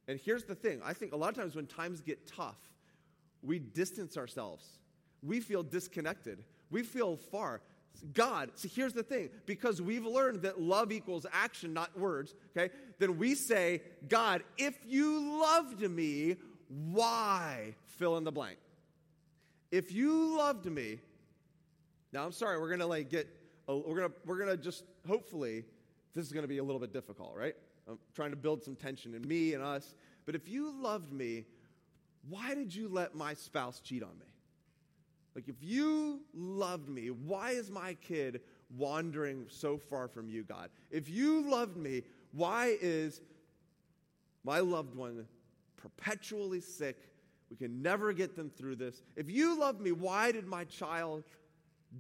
and 0.09 0.19
here's 0.19 0.45
the 0.45 0.55
thing 0.55 0.81
i 0.85 0.93
think 0.93 1.13
a 1.13 1.17
lot 1.17 1.31
of 1.31 1.37
times 1.37 1.55
when 1.55 1.67
times 1.67 2.01
get 2.01 2.27
tough 2.27 2.59
we 3.45 3.59
distance 3.59 4.17
ourselves. 4.17 4.65
We 5.23 5.41
feel 5.41 5.63
disconnected. 5.63 6.43
We 6.71 6.83
feel 6.83 7.17
far. 7.17 7.61
God, 8.13 8.51
see, 8.55 8.69
here's 8.69 8.93
the 8.93 9.03
thing 9.03 9.31
because 9.47 9.81
we've 9.81 10.05
learned 10.05 10.43
that 10.43 10.61
love 10.61 10.93
equals 10.93 11.27
action, 11.33 11.73
not 11.73 11.99
words, 11.99 12.35
okay? 12.57 12.73
Then 12.99 13.19
we 13.19 13.35
say, 13.35 13.83
God, 14.09 14.43
if 14.59 14.75
you 14.87 15.41
loved 15.41 15.81
me, 15.81 16.37
why 16.69 17.75
fill 17.99 18.17
in 18.17 18.25
the 18.25 18.33
blank? 18.33 18.59
If 19.71 19.93
you 19.93 20.37
loved 20.37 20.67
me, 20.67 20.99
now 22.13 22.25
I'm 22.25 22.33
sorry, 22.33 22.61
we're 22.61 22.71
gonna 22.71 22.87
like 22.87 23.11
get, 23.11 23.29
we're 23.67 23.97
gonna, 23.97 24.15
we're 24.25 24.39
gonna 24.39 24.57
just, 24.57 24.85
hopefully, 25.07 25.65
this 26.15 26.27
is 26.27 26.33
gonna 26.33 26.47
be 26.47 26.59
a 26.59 26.65
little 26.65 26.81
bit 26.81 26.93
difficult, 26.93 27.35
right? 27.37 27.55
I'm 27.89 27.99
trying 28.15 28.31
to 28.31 28.37
build 28.37 28.63
some 28.63 28.77
tension 28.77 29.15
in 29.15 29.27
me 29.27 29.55
and 29.55 29.63
us. 29.63 29.95
But 30.27 30.35
if 30.35 30.49
you 30.49 30.73
loved 30.81 31.13
me, 31.13 31.45
why 32.29 32.55
did 32.55 32.75
you 32.75 32.89
let 32.89 33.15
my 33.15 33.35
spouse 33.35 33.81
cheat 33.81 34.03
on 34.03 34.19
me? 34.19 34.27
Like, 35.35 35.49
if 35.49 35.57
you 35.61 36.21
loved 36.33 36.89
me, 36.89 37.09
why 37.09 37.51
is 37.51 37.71
my 37.71 37.95
kid 37.95 38.41
wandering 38.77 39.47
so 39.49 39.77
far 39.77 40.07
from 40.07 40.29
you, 40.29 40.45
God? 40.45 40.71
If 40.91 41.09
you 41.09 41.49
loved 41.51 41.77
me, 41.77 42.03
why 42.33 42.77
is 42.81 43.21
my 44.45 44.61
loved 44.61 44.95
one 44.95 45.27
perpetually 45.77 46.61
sick? 46.61 46.97
We 47.51 47.57
can 47.57 47.83
never 47.83 48.13
get 48.13 48.37
them 48.37 48.51
through 48.51 48.77
this. 48.77 49.03
If 49.17 49.29
you 49.31 49.59
love 49.59 49.81
me, 49.81 49.93
why 49.93 50.33
did 50.33 50.47
my 50.47 50.65
child 50.65 51.25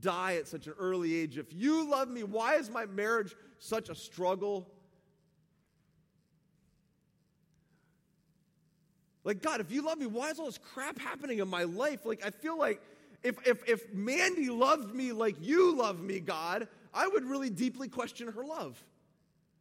die 0.00 0.36
at 0.36 0.48
such 0.48 0.66
an 0.66 0.74
early 0.78 1.14
age? 1.14 1.36
If 1.36 1.52
you 1.52 1.90
love 1.90 2.08
me, 2.08 2.22
why 2.22 2.56
is 2.56 2.70
my 2.70 2.86
marriage 2.86 3.34
such 3.58 3.88
a 3.88 3.94
struggle? 3.94 4.68
Like, 9.24 9.42
God, 9.42 9.60
if 9.60 9.70
you 9.70 9.82
love 9.82 9.98
me, 9.98 10.06
why 10.06 10.30
is 10.30 10.38
all 10.38 10.46
this 10.46 10.58
crap 10.58 10.98
happening 10.98 11.38
in 11.38 11.48
my 11.48 11.64
life? 11.64 12.04
Like, 12.04 12.24
I 12.24 12.30
feel 12.30 12.58
like 12.58 12.80
if, 13.25 13.37
if, 13.47 13.66
if 13.66 13.93
Mandy 13.93 14.50
loved 14.50 14.95
me 14.95 15.12
like 15.12 15.37
you 15.40 15.76
love 15.76 15.99
me, 15.99 16.21
God, 16.21 16.69
I 16.93 17.09
would 17.09 17.25
really 17.25 17.50
deeply 17.50 17.88
question 17.88 18.28
her 18.28 18.45
love. 18.45 18.81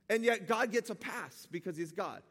And 0.10 0.24
yet, 0.24 0.48
God 0.48 0.72
gets 0.72 0.90
a 0.90 0.96
pass 0.96 1.48
because 1.50 1.78
he's 1.78 1.94
God. 1.94 2.22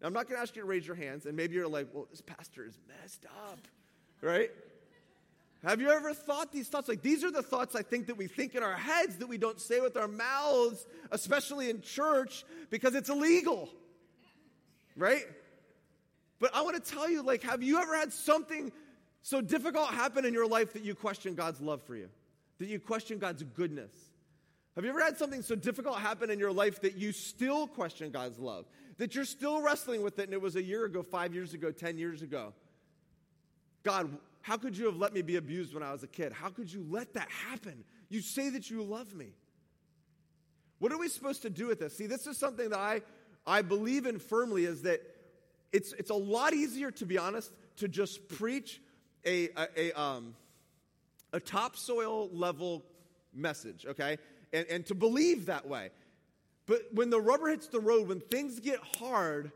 Now, 0.00 0.08
I'm 0.08 0.12
not 0.12 0.28
going 0.28 0.36
to 0.36 0.42
ask 0.42 0.56
you 0.56 0.62
to 0.62 0.68
raise 0.68 0.84
your 0.84 0.96
hands, 0.96 1.26
and 1.26 1.36
maybe 1.36 1.54
you're 1.54 1.68
like, 1.68 1.86
well, 1.92 2.08
this 2.10 2.20
pastor 2.20 2.66
is 2.66 2.76
messed 3.00 3.24
up, 3.48 3.60
right? 4.20 4.50
Have 5.64 5.80
you 5.80 5.90
ever 5.90 6.12
thought 6.12 6.50
these 6.50 6.66
thoughts? 6.66 6.88
Like, 6.88 7.02
these 7.02 7.22
are 7.22 7.30
the 7.30 7.42
thoughts 7.42 7.76
I 7.76 7.82
think 7.82 8.08
that 8.08 8.16
we 8.16 8.26
think 8.26 8.56
in 8.56 8.64
our 8.64 8.74
heads 8.74 9.18
that 9.18 9.28
we 9.28 9.38
don't 9.38 9.60
say 9.60 9.80
with 9.80 9.96
our 9.96 10.08
mouths, 10.08 10.84
especially 11.12 11.70
in 11.70 11.82
church, 11.82 12.44
because 12.68 12.96
it's 12.96 13.10
illegal, 13.10 13.68
right? 14.96 15.24
But 16.40 16.50
I 16.52 16.62
want 16.62 16.84
to 16.84 16.92
tell 16.92 17.08
you, 17.08 17.22
like, 17.22 17.44
have 17.44 17.62
you 17.62 17.80
ever 17.80 17.94
had 17.94 18.12
something 18.12 18.72
so 19.22 19.40
difficult 19.40 19.88
happen 19.88 20.24
in 20.24 20.34
your 20.34 20.46
life 20.46 20.72
that 20.72 20.82
you 20.82 20.94
question 20.94 21.34
God's 21.34 21.60
love 21.60 21.82
for 21.82 21.96
you? 21.96 22.08
That 22.58 22.68
you 22.68 22.78
question 22.78 23.18
God's 23.18 23.42
goodness? 23.42 23.92
Have 24.74 24.84
you 24.84 24.90
ever 24.90 25.02
had 25.02 25.18
something 25.18 25.42
so 25.42 25.54
difficult 25.54 25.98
happen 25.98 26.30
in 26.30 26.38
your 26.38 26.52
life 26.52 26.80
that 26.80 26.96
you 26.96 27.12
still 27.12 27.66
question 27.66 28.10
God's 28.10 28.38
love? 28.38 28.66
That 28.98 29.14
you're 29.14 29.24
still 29.24 29.62
wrestling 29.62 30.02
with 30.02 30.18
it 30.18 30.24
and 30.24 30.32
it 30.32 30.40
was 30.40 30.56
a 30.56 30.62
year 30.62 30.84
ago, 30.84 31.02
five 31.02 31.34
years 31.34 31.54
ago, 31.54 31.70
10 31.70 31.98
years 31.98 32.22
ago? 32.22 32.52
God, 33.82 34.10
how 34.40 34.56
could 34.56 34.76
you 34.76 34.86
have 34.86 34.96
let 34.96 35.12
me 35.12 35.22
be 35.22 35.36
abused 35.36 35.74
when 35.74 35.82
I 35.82 35.92
was 35.92 36.02
a 36.02 36.08
kid? 36.08 36.32
How 36.32 36.48
could 36.48 36.72
you 36.72 36.84
let 36.88 37.14
that 37.14 37.28
happen? 37.30 37.84
You 38.08 38.20
say 38.20 38.50
that 38.50 38.70
you 38.70 38.82
love 38.82 39.14
me. 39.14 39.28
What 40.78 40.90
are 40.90 40.98
we 40.98 41.08
supposed 41.08 41.42
to 41.42 41.50
do 41.50 41.68
with 41.68 41.78
this? 41.78 41.96
See, 41.96 42.06
this 42.06 42.26
is 42.26 42.36
something 42.38 42.70
that 42.70 42.78
I, 42.78 43.02
I 43.46 43.62
believe 43.62 44.06
in 44.06 44.18
firmly 44.18 44.64
is 44.64 44.82
that 44.82 45.00
it's, 45.72 45.92
it's 45.92 46.10
a 46.10 46.14
lot 46.14 46.54
easier, 46.54 46.90
to 46.92 47.06
be 47.06 47.18
honest, 47.18 47.52
to 47.76 47.88
just 47.88 48.28
preach 48.28 48.80
a, 49.26 49.48
a, 49.56 49.68
a, 49.76 50.00
um, 50.00 50.34
a 51.32 51.40
topsoil 51.40 52.28
level 52.32 52.84
message, 53.34 53.86
okay? 53.86 54.18
And, 54.52 54.66
and 54.68 54.86
to 54.86 54.94
believe 54.94 55.46
that 55.46 55.66
way. 55.68 55.90
But 56.66 56.82
when 56.92 57.10
the 57.10 57.20
rubber 57.20 57.48
hits 57.48 57.68
the 57.68 57.80
road, 57.80 58.08
when 58.08 58.20
things 58.20 58.60
get 58.60 58.78
hard, 58.98 59.52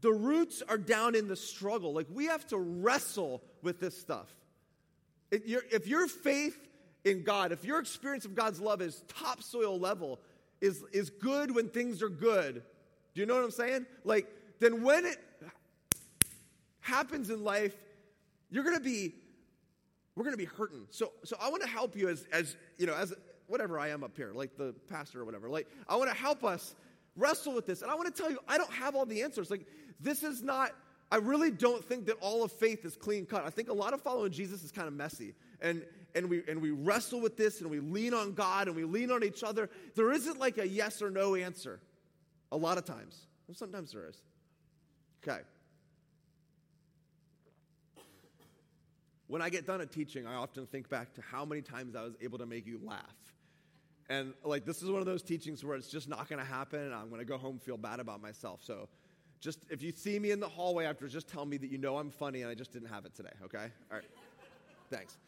the 0.00 0.12
roots 0.12 0.62
are 0.68 0.78
down 0.78 1.14
in 1.14 1.28
the 1.28 1.36
struggle. 1.36 1.92
Like 1.92 2.06
we 2.12 2.26
have 2.26 2.46
to 2.48 2.58
wrestle 2.58 3.42
with 3.62 3.80
this 3.80 3.98
stuff. 3.98 4.32
If, 5.30 5.42
if 5.72 5.86
your 5.86 6.06
faith 6.06 6.56
in 7.04 7.24
God, 7.24 7.52
if 7.52 7.64
your 7.64 7.80
experience 7.80 8.24
of 8.24 8.34
God's 8.34 8.60
love 8.60 8.80
is 8.80 9.02
topsoil 9.08 9.78
level, 9.78 10.20
is, 10.60 10.84
is 10.92 11.10
good 11.10 11.54
when 11.54 11.68
things 11.68 12.02
are 12.02 12.08
good, 12.08 12.62
do 13.14 13.20
you 13.20 13.26
know 13.26 13.34
what 13.34 13.44
I'm 13.44 13.50
saying? 13.50 13.86
Like, 14.04 14.26
then 14.60 14.82
when 14.82 15.04
it 15.04 15.18
happens 16.80 17.30
in 17.30 17.42
life, 17.42 17.74
you're 18.56 18.64
gonna 18.64 18.80
be, 18.80 19.14
we're 20.14 20.24
gonna 20.24 20.38
be 20.38 20.46
hurting. 20.46 20.86
So, 20.88 21.12
so 21.24 21.36
I 21.38 21.50
wanna 21.50 21.66
help 21.66 21.94
you 21.94 22.08
as, 22.08 22.26
as, 22.32 22.56
you 22.78 22.86
know, 22.86 22.94
as 22.94 23.12
whatever 23.48 23.78
I 23.78 23.88
am 23.88 24.02
up 24.02 24.16
here, 24.16 24.32
like 24.32 24.56
the 24.56 24.74
pastor 24.88 25.20
or 25.20 25.26
whatever. 25.26 25.50
Like, 25.50 25.68
I 25.86 25.96
wanna 25.96 26.14
help 26.14 26.42
us 26.42 26.74
wrestle 27.16 27.52
with 27.52 27.66
this. 27.66 27.82
And 27.82 27.90
I 27.90 27.94
wanna 27.94 28.10
tell 28.10 28.30
you, 28.30 28.38
I 28.48 28.56
don't 28.56 28.72
have 28.72 28.96
all 28.96 29.04
the 29.04 29.22
answers. 29.22 29.50
Like, 29.50 29.66
this 30.00 30.22
is 30.22 30.42
not, 30.42 30.70
I 31.12 31.16
really 31.16 31.50
don't 31.50 31.84
think 31.84 32.06
that 32.06 32.16
all 32.22 32.42
of 32.42 32.50
faith 32.50 32.86
is 32.86 32.96
clean 32.96 33.26
cut. 33.26 33.44
I 33.44 33.50
think 33.50 33.68
a 33.68 33.74
lot 33.74 33.92
of 33.92 34.00
following 34.00 34.32
Jesus 34.32 34.64
is 34.64 34.72
kind 34.72 34.88
of 34.88 34.94
messy. 34.94 35.34
And, 35.60 35.84
and, 36.14 36.30
we, 36.30 36.42
and 36.48 36.62
we 36.62 36.70
wrestle 36.70 37.20
with 37.20 37.36
this 37.36 37.60
and 37.60 37.68
we 37.68 37.80
lean 37.80 38.14
on 38.14 38.32
God 38.32 38.68
and 38.68 38.76
we 38.76 38.84
lean 38.84 39.10
on 39.10 39.22
each 39.22 39.44
other. 39.44 39.68
There 39.96 40.12
isn't 40.12 40.40
like 40.40 40.56
a 40.56 40.66
yes 40.66 41.02
or 41.02 41.10
no 41.10 41.34
answer 41.34 41.78
a 42.50 42.56
lot 42.56 42.78
of 42.78 42.86
times. 42.86 43.26
Well, 43.46 43.54
sometimes 43.54 43.92
there 43.92 44.08
is. 44.08 44.22
Okay. 45.22 45.42
When 49.28 49.42
I 49.42 49.48
get 49.48 49.66
done 49.66 49.80
at 49.80 49.90
teaching, 49.90 50.26
I 50.26 50.34
often 50.34 50.66
think 50.66 50.88
back 50.88 51.14
to 51.14 51.20
how 51.20 51.44
many 51.44 51.62
times 51.62 51.96
I 51.96 52.02
was 52.02 52.14
able 52.20 52.38
to 52.38 52.46
make 52.46 52.66
you 52.66 52.80
laugh. 52.84 53.16
And 54.08 54.34
like, 54.44 54.64
this 54.64 54.82
is 54.82 54.90
one 54.90 55.00
of 55.00 55.06
those 55.06 55.22
teachings 55.22 55.64
where 55.64 55.76
it's 55.76 55.88
just 55.88 56.08
not 56.08 56.28
going 56.28 56.38
to 56.38 56.44
happen, 56.44 56.80
and 56.80 56.94
I'm 56.94 57.08
going 57.08 57.20
to 57.20 57.24
go 57.24 57.36
home 57.36 57.58
feel 57.58 57.76
bad 57.76 57.98
about 57.98 58.22
myself. 58.22 58.60
So 58.62 58.88
just 59.40 59.58
if 59.68 59.82
you 59.82 59.92
see 59.92 60.18
me 60.18 60.30
in 60.30 60.38
the 60.38 60.48
hallway 60.48 60.84
after, 60.86 61.08
just 61.08 61.28
tell 61.28 61.44
me 61.44 61.56
that 61.56 61.70
you 61.70 61.78
know 61.78 61.98
I'm 61.98 62.10
funny 62.10 62.42
and 62.42 62.50
I 62.50 62.54
just 62.54 62.72
didn't 62.72 62.88
have 62.88 63.04
it 63.04 63.14
today, 63.14 63.32
okay? 63.44 63.66
All 63.90 63.98
right. 63.98 64.06
Thanks. 64.90 65.18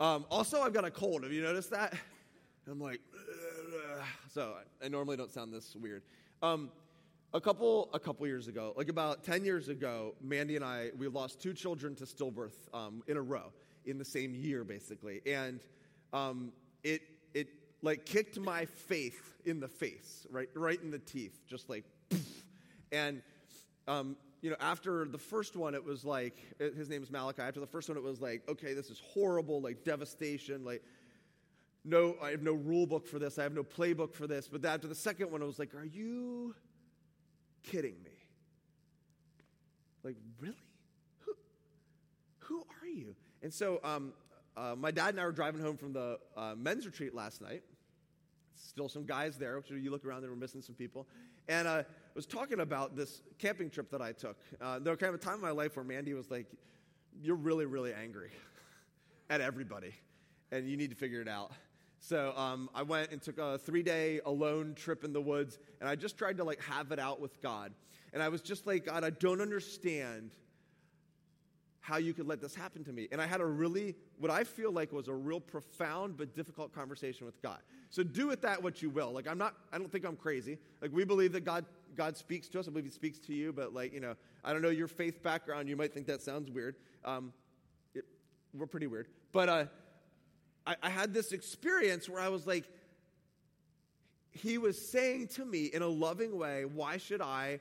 Um, 0.00 0.26
also, 0.30 0.62
I've 0.62 0.72
got 0.72 0.84
a 0.84 0.90
cold. 0.90 1.24
Have 1.24 1.32
you 1.32 1.42
noticed 1.42 1.70
that? 1.70 1.94
I'm 2.70 2.80
like, 2.80 3.00
Ugh. 3.14 4.04
so 4.32 4.54
I 4.82 4.88
normally 4.88 5.16
don't 5.16 5.32
sound 5.32 5.52
this 5.52 5.76
weird. 5.76 6.02
Um, 6.42 6.70
a 7.34 7.40
couple 7.40 7.90
a 7.92 7.98
couple 7.98 8.26
years 8.28 8.46
ago, 8.46 8.72
like 8.76 8.88
about 8.88 9.24
10 9.24 9.44
years 9.44 9.68
ago, 9.68 10.14
Mandy 10.22 10.54
and 10.54 10.64
I, 10.64 10.90
we 10.96 11.08
lost 11.08 11.40
two 11.40 11.52
children 11.52 11.96
to 11.96 12.04
stillbirth 12.04 12.54
um, 12.72 13.02
in 13.08 13.16
a 13.16 13.22
row 13.22 13.52
in 13.84 13.98
the 13.98 14.04
same 14.04 14.34
year, 14.34 14.62
basically. 14.62 15.20
And 15.26 15.60
um, 16.12 16.52
it, 16.84 17.02
it 17.34 17.48
like 17.82 18.06
kicked 18.06 18.38
my 18.38 18.66
faith 18.66 19.32
in 19.44 19.58
the 19.58 19.66
face, 19.66 20.26
right, 20.30 20.48
right 20.54 20.80
in 20.80 20.92
the 20.92 21.00
teeth, 21.00 21.42
just 21.48 21.68
like, 21.68 21.84
poof. 22.08 22.44
and 22.92 23.20
um, 23.88 24.16
you 24.40 24.50
know, 24.50 24.56
after 24.60 25.04
the 25.04 25.18
first 25.18 25.56
one, 25.56 25.74
it 25.74 25.84
was 25.84 26.04
like, 26.04 26.38
his 26.58 26.88
name 26.88 27.02
is 27.02 27.10
Malachi. 27.10 27.42
After 27.42 27.60
the 27.60 27.66
first 27.66 27.88
one, 27.88 27.98
it 27.98 28.04
was 28.04 28.20
like, 28.20 28.42
okay, 28.48 28.74
this 28.74 28.90
is 28.90 29.02
horrible, 29.12 29.60
like 29.60 29.82
devastation, 29.84 30.64
like, 30.64 30.82
no, 31.84 32.16
I 32.22 32.30
have 32.30 32.42
no 32.42 32.52
rule 32.52 32.86
book 32.86 33.06
for 33.06 33.18
this. 33.18 33.38
I 33.38 33.42
have 33.42 33.52
no 33.52 33.62
playbook 33.62 34.14
for 34.14 34.26
this. 34.26 34.48
But 34.48 34.64
after 34.64 34.86
the 34.86 34.94
second 34.94 35.30
one, 35.30 35.42
I 35.42 35.44
was 35.44 35.58
like, 35.58 35.74
are 35.74 35.84
you 35.84 36.54
kidding 37.64 37.96
me? 38.04 38.10
Like, 40.02 40.16
really? 40.38 40.54
Who, 41.20 41.32
who 42.38 42.64
are 42.82 42.86
you? 42.86 43.16
And 43.42 43.52
so, 43.52 43.80
um, 43.82 44.12
uh, 44.56 44.74
my 44.76 44.90
dad 44.90 45.10
and 45.10 45.20
I 45.20 45.24
were 45.24 45.32
driving 45.32 45.60
home 45.60 45.76
from 45.76 45.92
the 45.92 46.18
uh, 46.36 46.54
men's 46.56 46.86
retreat 46.86 47.14
last 47.14 47.42
night. 47.42 47.62
Still 48.54 48.88
some 48.88 49.04
guys 49.04 49.36
there. 49.36 49.56
which 49.56 49.70
You 49.70 49.90
look 49.90 50.04
around, 50.04 50.22
there 50.22 50.30
were 50.30 50.36
missing 50.36 50.62
some 50.62 50.74
people. 50.74 51.08
And 51.48 51.66
uh, 51.66 51.82
was 52.14 52.26
talking 52.26 52.60
about 52.60 52.96
this 52.96 53.22
camping 53.38 53.68
trip 53.70 53.90
that 53.90 54.00
I 54.00 54.12
took. 54.12 54.36
Uh, 54.60 54.78
there 54.78 54.92
was 54.92 55.00
kind 55.00 55.12
of 55.14 55.20
a 55.20 55.24
time 55.24 55.34
in 55.34 55.40
my 55.40 55.50
life 55.50 55.76
where 55.76 55.84
Mandy 55.84 56.14
was 56.14 56.30
like, 56.30 56.46
You're 57.20 57.36
really, 57.36 57.66
really 57.66 57.92
angry 57.92 58.30
at 59.30 59.40
everybody, 59.40 59.94
and 60.52 60.68
you 60.68 60.76
need 60.76 60.90
to 60.90 60.96
figure 60.96 61.20
it 61.20 61.28
out. 61.28 61.52
So 62.06 62.34
um, 62.36 62.68
I 62.74 62.82
went 62.82 63.12
and 63.12 63.22
took 63.22 63.38
a 63.38 63.56
three 63.56 63.82
day 63.82 64.20
alone 64.26 64.74
trip 64.74 65.04
in 65.04 65.14
the 65.14 65.22
woods, 65.22 65.58
and 65.80 65.88
I 65.88 65.96
just 65.96 66.18
tried 66.18 66.36
to 66.36 66.44
like 66.44 66.62
have 66.62 66.92
it 66.92 66.98
out 66.98 67.18
with 67.18 67.40
God. 67.40 67.72
And 68.12 68.22
I 68.22 68.28
was 68.28 68.42
just 68.42 68.66
like, 68.66 68.84
God, 68.84 69.04
I 69.04 69.10
don't 69.10 69.40
understand 69.40 70.32
how 71.80 71.96
you 71.96 72.12
could 72.12 72.26
let 72.26 72.42
this 72.42 72.54
happen 72.54 72.84
to 72.84 72.92
me. 72.92 73.08
And 73.10 73.22
I 73.22 73.26
had 73.26 73.40
a 73.40 73.46
really, 73.46 73.94
what 74.18 74.30
I 74.30 74.44
feel 74.44 74.70
like 74.70 74.92
was 74.92 75.08
a 75.08 75.14
real 75.14 75.40
profound 75.40 76.18
but 76.18 76.34
difficult 76.34 76.74
conversation 76.74 77.24
with 77.24 77.40
God. 77.40 77.58
So 77.88 78.02
do 78.02 78.26
with 78.26 78.42
that 78.42 78.62
what 78.62 78.82
you 78.82 78.90
will. 78.90 79.10
Like, 79.10 79.26
I'm 79.26 79.38
not, 79.38 79.54
I 79.72 79.78
don't 79.78 79.90
think 79.90 80.04
I'm 80.04 80.16
crazy. 80.16 80.58
Like, 80.82 80.92
we 80.92 81.04
believe 81.04 81.32
that 81.32 81.46
God, 81.46 81.64
God 81.96 82.18
speaks 82.18 82.48
to 82.48 82.60
us. 82.60 82.68
I 82.68 82.70
believe 82.70 82.84
He 82.84 82.90
speaks 82.90 83.18
to 83.20 83.34
you, 83.34 83.50
but 83.50 83.72
like, 83.72 83.94
you 83.94 84.00
know, 84.00 84.14
I 84.44 84.52
don't 84.52 84.60
know 84.60 84.68
your 84.68 84.88
faith 84.88 85.22
background. 85.22 85.70
You 85.70 85.76
might 85.76 85.94
think 85.94 86.06
that 86.08 86.20
sounds 86.20 86.50
weird. 86.50 86.76
Um, 87.02 87.32
it, 87.94 88.04
we're 88.52 88.66
pretty 88.66 88.88
weird. 88.88 89.08
But 89.32 89.48
uh, 89.48 89.64
I, 90.66 90.76
I 90.82 90.90
had 90.90 91.12
this 91.12 91.32
experience 91.32 92.08
where 92.08 92.20
I 92.20 92.28
was 92.28 92.46
like, 92.46 92.64
He 94.30 94.58
was 94.58 94.80
saying 94.80 95.28
to 95.28 95.44
me 95.44 95.66
in 95.66 95.82
a 95.82 95.88
loving 95.88 96.36
way, 96.38 96.64
why 96.64 96.96
should 96.96 97.20
I 97.20 97.60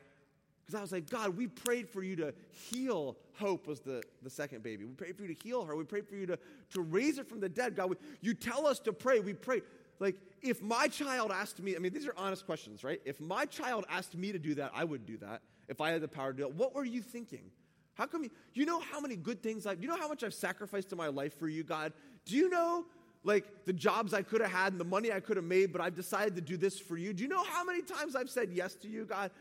because 0.65 0.77
I 0.77 0.81
was 0.81 0.91
like, 0.91 1.09
God, 1.09 1.35
we 1.35 1.47
prayed 1.47 1.89
for 1.89 2.01
you 2.01 2.15
to 2.17 2.33
heal. 2.51 3.17
Hope 3.33 3.67
was 3.67 3.81
the, 3.81 4.01
the 4.21 4.29
second 4.29 4.63
baby. 4.63 4.85
We 4.85 4.93
prayed 4.93 5.17
for 5.17 5.23
you 5.23 5.33
to 5.33 5.43
heal 5.43 5.65
her. 5.65 5.75
We 5.75 5.83
prayed 5.83 6.07
for 6.07 6.15
you 6.15 6.25
to, 6.27 6.39
to 6.71 6.81
raise 6.81 7.17
her 7.17 7.23
from 7.23 7.41
the 7.41 7.49
dead. 7.49 7.75
God, 7.75 7.89
we, 7.89 7.95
you 8.21 8.33
tell 8.33 8.65
us 8.65 8.79
to 8.81 8.93
pray. 8.93 9.19
We 9.19 9.33
pray. 9.33 9.61
Like, 9.99 10.15
if 10.41 10.61
my 10.61 10.87
child 10.87 11.31
asked 11.31 11.61
me, 11.61 11.75
I 11.75 11.79
mean, 11.79 11.93
these 11.93 12.07
are 12.07 12.13
honest 12.15 12.45
questions, 12.45 12.83
right? 12.83 13.01
If 13.03 13.19
my 13.19 13.45
child 13.45 13.85
asked 13.89 14.15
me 14.15 14.31
to 14.31 14.39
do 14.39 14.55
that, 14.55 14.71
I 14.73 14.83
would 14.85 15.05
do 15.05 15.17
that 15.17 15.41
if 15.67 15.81
I 15.81 15.91
had 15.91 16.01
the 16.01 16.07
power 16.07 16.31
to 16.31 16.37
do 16.37 16.47
it. 16.47 16.55
What 16.55 16.73
were 16.73 16.85
you 16.85 17.01
thinking? 17.01 17.51
How 17.95 18.05
come 18.05 18.23
you, 18.23 18.29
you 18.53 18.65
know 18.65 18.79
how 18.79 18.99
many 18.99 19.15
good 19.15 19.43
things 19.43 19.67
I've, 19.67 19.81
you 19.81 19.87
know 19.87 19.97
how 19.97 20.07
much 20.07 20.23
I've 20.23 20.33
sacrificed 20.33 20.91
in 20.91 20.97
my 20.97 21.07
life 21.07 21.37
for 21.37 21.47
you, 21.47 21.63
God? 21.63 21.93
Do 22.25 22.35
you 22.35 22.49
know, 22.49 22.85
like, 23.23 23.45
the 23.65 23.73
jobs 23.73 24.13
I 24.13 24.21
could 24.21 24.41
have 24.41 24.51
had 24.51 24.73
and 24.73 24.79
the 24.79 24.85
money 24.85 25.11
I 25.11 25.19
could 25.19 25.37
have 25.37 25.45
made, 25.45 25.71
but 25.71 25.81
I've 25.81 25.95
decided 25.95 26.35
to 26.35 26.41
do 26.41 26.57
this 26.57 26.79
for 26.79 26.97
you? 26.97 27.13
Do 27.13 27.23
you 27.23 27.29
know 27.29 27.43
how 27.43 27.63
many 27.63 27.81
times 27.81 28.15
I've 28.15 28.29
said 28.29 28.49
yes 28.51 28.75
to 28.75 28.87
you, 28.87 29.05
God? 29.05 29.31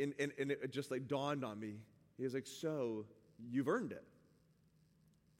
And, 0.00 0.14
and, 0.18 0.32
and 0.38 0.50
it 0.50 0.72
just 0.72 0.90
like 0.90 1.06
dawned 1.06 1.44
on 1.44 1.60
me. 1.60 1.74
He 2.16 2.24
was 2.24 2.34
like, 2.34 2.46
So 2.46 3.04
you've 3.50 3.68
earned 3.68 3.92
it. 3.92 4.04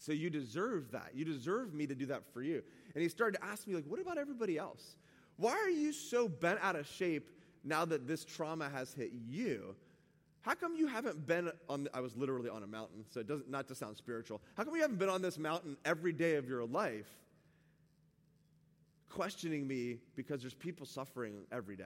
So 0.03 0.11
you 0.11 0.31
deserve 0.31 0.91
that. 0.91 1.11
You 1.15 1.25
deserve 1.25 1.75
me 1.75 1.87
to 1.87 1.95
do 1.95 2.07
that 2.07 2.25
for 2.33 2.43
you. 2.43 2.63
And 2.95 3.03
he 3.03 3.09
started 3.09 3.39
to 3.39 3.45
ask 3.47 3.69
me, 3.69 3.75
like, 3.77 3.85
what 3.87 4.01
about 4.01 4.19
everybody 4.19 4.59
else? 4.59 4.97
Why 5.37 5.53
are 5.53 5.71
you 5.71 5.93
so 5.93 6.29
bent 6.29 6.59
out 6.61 6.75
of 6.75 6.89
shape 6.89 7.31
now 7.63 7.85
that 7.85 8.09
this 8.09 8.25
trauma 8.25 8.69
has 8.69 8.93
hit 8.93 9.13
you? 9.13 9.77
How 10.43 10.55
come 10.55 10.75
you 10.75 10.89
haven't 10.89 11.25
been 11.27 11.51
on, 11.69 11.89
I 11.95 12.01
was 12.01 12.17
literally 12.17 12.51
on 12.51 12.65
a 12.65 12.67
mountain, 12.67 13.05
so 13.11 13.21
it 13.21 13.29
doesn't, 13.29 13.49
not 13.49 13.69
to 13.69 13.77
sound 13.77 13.97
spiritual. 13.97 14.43
How 14.57 14.65
come 14.65 14.75
you 14.75 14.83
haven't 14.83 14.99
been 14.99 15.09
on 15.09 15.23
this 15.23 15.39
mountain 15.39 15.77
every 15.85 16.13
day 16.13 16.35
of 16.35 16.49
your 16.49 16.65
life 16.65 17.09
questioning 19.09 19.67
me 19.67 19.99
because 20.17 20.41
there's 20.41 20.55
people 20.55 20.85
suffering 20.85 21.45
every 21.53 21.77
day? 21.77 21.85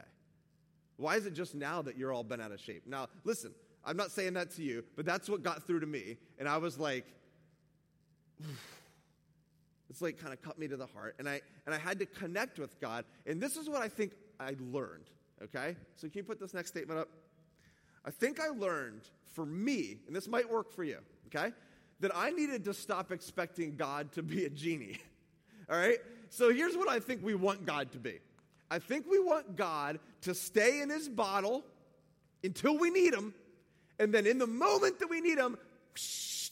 Why 0.97 1.17
is 1.17 1.27
it 1.27 1.35
just 1.35 1.55
now 1.55 1.83
that 1.83 1.99
you're 1.99 2.13
all 2.13 2.25
bent 2.25 2.41
out 2.41 2.51
of 2.51 2.61
shape? 2.61 2.85
Now, 2.87 3.09
listen, 3.25 3.53
I'm 3.85 3.99
not 3.99 4.11
saying 4.11 4.33
that 4.35 4.51
to 4.53 4.63
you, 4.63 4.85
but 4.97 5.05
that's 5.05 5.29
what 5.29 5.43
got 5.43 5.67
through 5.67 5.81
to 5.81 5.87
me. 5.87 6.17
And 6.39 6.49
I 6.49 6.57
was 6.57 6.79
like, 6.79 7.05
it's 9.91 10.01
like 10.01 10.19
kind 10.19 10.33
of 10.33 10.41
cut 10.41 10.59
me 10.59 10.67
to 10.69 10.79
the 10.79 10.87
heart. 10.87 11.17
And 11.19 11.29
I, 11.29 11.43
and 11.67 11.75
I 11.75 11.79
had 11.79 11.99
to 11.99 12.07
connect 12.07 12.59
with 12.59 12.81
God. 12.81 13.05
And 13.27 13.39
this 13.39 13.57
is 13.57 13.69
what 13.69 13.83
I 13.83 13.89
think 13.89 14.13
I 14.41 14.55
learned, 14.73 15.11
okay? 15.43 15.77
So 15.97 16.09
can 16.09 16.19
you 16.19 16.25
put 16.25 16.41
this 16.41 16.55
next 16.55 16.71
statement 16.71 17.01
up? 17.01 17.11
I 18.07 18.11
think 18.11 18.41
I 18.41 18.49
learned 18.49 19.03
for 19.35 19.45
me, 19.45 19.99
and 20.07 20.15
this 20.15 20.29
might 20.29 20.49
work 20.51 20.73
for 20.73 20.85
you, 20.85 20.99
okay, 21.27 21.53
that 22.01 22.13
I 22.15 22.31
needed 22.31 22.65
to 22.67 22.75
stop 22.75 23.11
expecting 23.11 23.77
God 23.77 24.13
to 24.13 24.23
be 24.23 24.45
a 24.45 24.51
genie. 24.51 24.99
All 25.71 25.77
right? 25.77 25.99
So 26.31 26.53
here's 26.53 26.77
what 26.77 26.89
I 26.89 27.01
think 27.01 27.25
we 27.25 27.35
want 27.35 27.67
God 27.67 27.93
to 27.93 27.99
be 27.99 28.19
I 28.71 28.79
think 28.79 29.07
we 29.09 29.21
want 29.21 29.57
God 29.57 30.01
to 30.23 30.35
stay 30.35 30.81
in 30.81 30.91
his 30.91 31.09
bottle 31.09 31.65
until 32.43 32.79
we 32.79 32.91
need 32.91 33.15
him, 33.15 33.35
and 33.99 34.13
then 34.13 34.27
in 34.27 34.39
the 34.39 34.47
moment 34.47 34.99
that 35.01 35.11
we 35.11 35.21
need 35.21 35.39
him, 35.39 35.57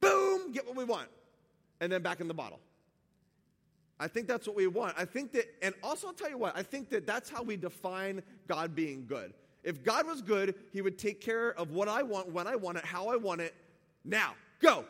boom, 0.00 0.52
get 0.52 0.66
what 0.66 0.76
we 0.76 0.84
want, 0.84 1.08
and 1.80 1.90
then 1.90 2.02
back 2.02 2.20
in 2.20 2.28
the 2.28 2.34
bottle. 2.34 2.60
I 4.00 4.06
think 4.06 4.28
that's 4.28 4.46
what 4.46 4.54
we 4.54 4.68
want. 4.68 4.94
I 4.96 5.04
think 5.04 5.32
that, 5.32 5.46
and 5.60 5.74
also 5.82 6.06
I'll 6.06 6.12
tell 6.12 6.30
you 6.30 6.38
what, 6.38 6.56
I 6.56 6.62
think 6.62 6.88
that 6.90 7.04
that's 7.04 7.28
how 7.28 7.42
we 7.42 7.56
define 7.56 8.22
God 8.46 8.76
being 8.76 9.06
good. 9.06 9.32
If 9.68 9.84
God 9.84 10.06
was 10.06 10.22
good, 10.22 10.54
He 10.72 10.80
would 10.80 10.98
take 10.98 11.20
care 11.20 11.50
of 11.50 11.72
what 11.72 11.88
I 11.88 12.02
want, 12.02 12.32
when 12.32 12.46
I 12.46 12.56
want 12.56 12.78
it, 12.78 12.86
how 12.86 13.08
I 13.08 13.16
want 13.16 13.42
it, 13.42 13.54
now, 14.02 14.32
go. 14.60 14.86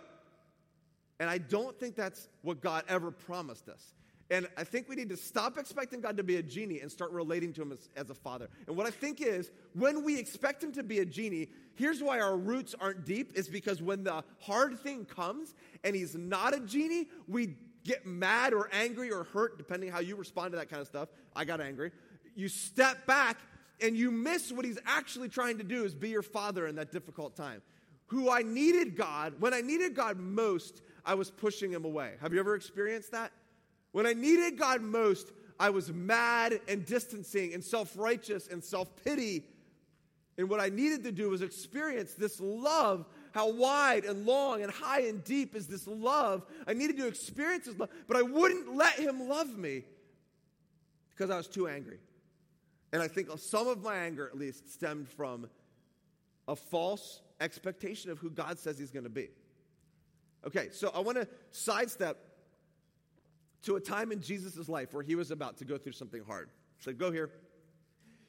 And 1.18 1.28
I 1.28 1.38
don't 1.38 1.76
think 1.80 1.96
that's 1.96 2.28
what 2.42 2.60
God 2.60 2.84
ever 2.88 3.10
promised 3.10 3.68
us. 3.68 3.92
And 4.30 4.46
I 4.56 4.62
think 4.62 4.88
we 4.88 4.94
need 4.94 5.08
to 5.08 5.16
stop 5.16 5.58
expecting 5.58 6.00
God 6.00 6.16
to 6.18 6.22
be 6.22 6.36
a 6.36 6.42
genie 6.44 6.78
and 6.78 6.92
start 6.92 7.10
relating 7.10 7.52
to 7.54 7.62
Him 7.62 7.72
as, 7.72 7.88
as, 7.96 8.08
a 8.10 8.14
father. 8.14 8.48
And 8.68 8.76
what 8.76 8.86
I 8.86 8.90
think 8.90 9.20
is, 9.20 9.50
when 9.74 10.04
we 10.04 10.16
expect 10.16 10.62
Him 10.62 10.70
to 10.72 10.84
be 10.84 11.00
a 11.00 11.04
genie, 11.04 11.48
here's 11.74 12.00
why 12.00 12.20
our 12.20 12.36
roots 12.36 12.76
aren't 12.80 13.04
deep 13.04 13.32
is 13.34 13.48
because 13.48 13.82
when 13.82 14.04
the 14.04 14.22
hard 14.38 14.78
thing 14.78 15.06
comes 15.06 15.56
and 15.82 15.96
He's 15.96 16.14
not 16.14 16.54
a 16.54 16.60
genie, 16.60 17.08
we 17.26 17.56
get 17.82 18.06
mad 18.06 18.54
or 18.54 18.70
angry 18.72 19.10
or 19.10 19.24
hurt, 19.24 19.58
depending 19.58 19.90
how 19.90 19.98
you 19.98 20.14
respond 20.14 20.52
to 20.52 20.58
that 20.58 20.70
kind 20.70 20.82
of 20.82 20.86
stuff. 20.86 21.08
I 21.34 21.44
got 21.44 21.60
angry. 21.60 21.90
You 22.36 22.48
step 22.48 23.04
back 23.04 23.38
and 23.80 23.96
you 23.96 24.10
miss 24.10 24.52
what 24.52 24.64
He's 24.64 24.78
actually 24.86 25.28
trying 25.28 25.58
to 25.58 25.64
do 25.64 25.84
is 25.84 25.94
be 25.94 26.10
your 26.10 26.22
father 26.22 26.66
in 26.66 26.76
that 26.76 26.92
difficult 26.92 27.36
time. 27.36 27.62
Who 28.06 28.30
I 28.30 28.42
needed 28.42 28.96
God, 28.96 29.34
when 29.38 29.52
I 29.52 29.60
needed 29.60 29.94
God 29.94 30.18
most, 30.18 30.82
I 31.04 31.14
was 31.14 31.30
pushing 31.30 31.70
Him 31.70 31.84
away. 31.84 32.14
Have 32.20 32.32
you 32.32 32.40
ever 32.40 32.54
experienced 32.54 33.12
that? 33.12 33.32
When 33.92 34.06
I 34.06 34.12
needed 34.12 34.58
God 34.58 34.80
most, 34.80 35.32
I 35.60 35.70
was 35.70 35.92
mad 35.92 36.60
and 36.68 36.84
distancing 36.84 37.54
and 37.54 37.62
self 37.62 37.96
righteous 37.96 38.48
and 38.48 38.62
self 38.62 38.88
pity. 39.04 39.44
And 40.36 40.48
what 40.48 40.60
I 40.60 40.68
needed 40.68 41.02
to 41.04 41.12
do 41.12 41.30
was 41.30 41.42
experience 41.42 42.14
this 42.14 42.40
love. 42.40 43.06
How 43.32 43.50
wide 43.50 44.04
and 44.04 44.24
long 44.24 44.62
and 44.62 44.72
high 44.72 45.02
and 45.02 45.22
deep 45.22 45.54
is 45.54 45.66
this 45.66 45.86
love? 45.86 46.46
I 46.66 46.72
needed 46.72 46.96
to 46.98 47.06
experience 47.06 47.66
this 47.66 47.78
love, 47.78 47.90
but 48.06 48.16
I 48.16 48.22
wouldn't 48.22 48.74
let 48.74 48.94
Him 48.94 49.28
love 49.28 49.56
me 49.56 49.84
because 51.10 51.30
I 51.30 51.36
was 51.36 51.48
too 51.48 51.68
angry. 51.68 51.98
And 52.92 53.02
I 53.02 53.08
think 53.08 53.28
some 53.38 53.68
of 53.68 53.82
my 53.82 53.96
anger, 53.96 54.26
at 54.26 54.38
least, 54.38 54.72
stemmed 54.72 55.08
from 55.08 55.48
a 56.46 56.56
false 56.56 57.20
expectation 57.40 58.10
of 58.10 58.18
who 58.18 58.30
God 58.30 58.58
says 58.58 58.78
He's 58.78 58.90
going 58.90 59.04
to 59.04 59.10
be. 59.10 59.28
Okay, 60.46 60.68
so 60.72 60.90
I 60.94 61.00
want 61.00 61.18
to 61.18 61.28
sidestep 61.50 62.16
to 63.62 63.76
a 63.76 63.80
time 63.80 64.12
in 64.12 64.20
Jesus' 64.20 64.68
life 64.68 64.94
where 64.94 65.02
he 65.02 65.14
was 65.14 65.30
about 65.30 65.58
to 65.58 65.64
go 65.64 65.76
through 65.76 65.92
something 65.92 66.22
hard. 66.24 66.48
So 66.78 66.92
go 66.92 67.10
here. 67.10 67.30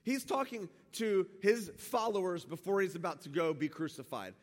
He's 0.01 0.25
talking 0.25 0.69
to 0.93 1.27
his 1.41 1.71
followers 1.77 2.45
before 2.45 2.81
he's 2.81 2.95
about 2.95 3.21
to 3.21 3.29
go 3.29 3.53
be 3.53 3.69
crucified. 3.69 4.33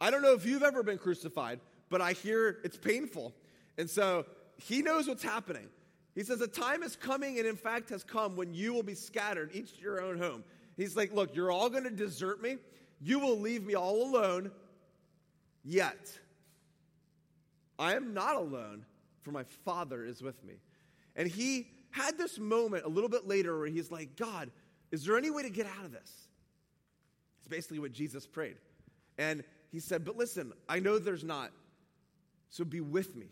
I 0.00 0.10
don't 0.10 0.22
know 0.22 0.34
if 0.34 0.44
you've 0.44 0.62
ever 0.62 0.82
been 0.82 0.98
crucified, 0.98 1.60
but 1.88 2.00
I 2.00 2.12
hear 2.12 2.58
it's 2.62 2.76
painful. 2.76 3.34
And 3.78 3.88
so 3.88 4.26
he 4.56 4.82
knows 4.82 5.08
what's 5.08 5.22
happening. 5.22 5.68
He 6.18 6.24
says, 6.24 6.40
A 6.40 6.48
time 6.48 6.82
is 6.82 6.96
coming, 6.96 7.38
and 7.38 7.46
in 7.46 7.54
fact 7.54 7.90
has 7.90 8.02
come, 8.02 8.34
when 8.34 8.52
you 8.52 8.74
will 8.74 8.82
be 8.82 8.96
scattered, 8.96 9.50
each 9.54 9.76
to 9.76 9.80
your 9.80 10.02
own 10.02 10.18
home. 10.18 10.42
He's 10.76 10.96
like, 10.96 11.12
Look, 11.12 11.36
you're 11.36 11.52
all 11.52 11.70
going 11.70 11.84
to 11.84 11.90
desert 11.90 12.42
me. 12.42 12.56
You 13.00 13.20
will 13.20 13.38
leave 13.38 13.64
me 13.64 13.76
all 13.76 14.02
alone. 14.02 14.50
Yet, 15.62 16.18
I 17.78 17.94
am 17.94 18.14
not 18.14 18.34
alone 18.34 18.84
for 19.22 19.30
my 19.30 19.44
Father 19.64 20.04
is 20.04 20.20
with 20.20 20.42
me. 20.42 20.54
And 21.14 21.28
he 21.28 21.68
had 21.92 22.18
this 22.18 22.36
moment 22.36 22.84
a 22.84 22.88
little 22.88 23.10
bit 23.10 23.28
later 23.28 23.56
where 23.56 23.68
he's 23.68 23.92
like, 23.92 24.16
God, 24.16 24.50
is 24.90 25.04
there 25.04 25.16
any 25.16 25.30
way 25.30 25.44
to 25.44 25.50
get 25.50 25.66
out 25.66 25.84
of 25.84 25.92
this? 25.92 26.10
It's 27.38 27.48
basically 27.48 27.78
what 27.78 27.92
Jesus 27.92 28.26
prayed. 28.26 28.56
And 29.18 29.44
he 29.70 29.78
said, 29.78 30.04
But 30.04 30.16
listen, 30.16 30.52
I 30.68 30.80
know 30.80 30.98
there's 30.98 31.22
not, 31.22 31.52
so 32.50 32.64
be 32.64 32.80
with 32.80 33.14
me. 33.14 33.26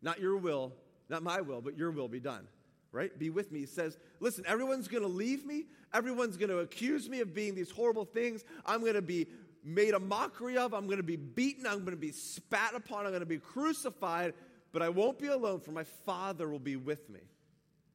Not 0.00 0.18
your 0.18 0.38
will, 0.38 0.72
not 1.08 1.22
my 1.22 1.40
will, 1.40 1.60
but 1.60 1.76
your 1.76 1.90
will 1.90 2.08
be 2.08 2.20
done. 2.20 2.46
Right? 2.90 3.16
Be 3.18 3.28
with 3.28 3.52
me. 3.52 3.60
He 3.60 3.66
says, 3.66 3.98
Listen, 4.18 4.44
everyone's 4.46 4.88
going 4.88 5.02
to 5.02 5.08
leave 5.08 5.44
me. 5.44 5.66
Everyone's 5.92 6.36
going 6.36 6.50
to 6.50 6.58
accuse 6.58 7.08
me 7.08 7.20
of 7.20 7.34
being 7.34 7.54
these 7.54 7.70
horrible 7.70 8.06
things. 8.06 8.44
I'm 8.64 8.80
going 8.80 8.94
to 8.94 9.02
be 9.02 9.26
made 9.62 9.92
a 9.92 10.00
mockery 10.00 10.56
of. 10.56 10.72
I'm 10.72 10.86
going 10.86 10.96
to 10.96 11.02
be 11.02 11.16
beaten. 11.16 11.66
I'm 11.66 11.80
going 11.80 11.90
to 11.90 11.96
be 11.96 12.12
spat 12.12 12.74
upon. 12.74 13.04
I'm 13.04 13.10
going 13.10 13.20
to 13.20 13.26
be 13.26 13.38
crucified 13.38 14.32
but 14.72 14.82
I 14.82 14.88
won't 14.88 15.18
be 15.18 15.28
alone, 15.28 15.60
for 15.60 15.72
my 15.72 15.84
Father 15.84 16.48
will 16.48 16.58
be 16.58 16.76
with 16.76 17.08
me. 17.08 17.20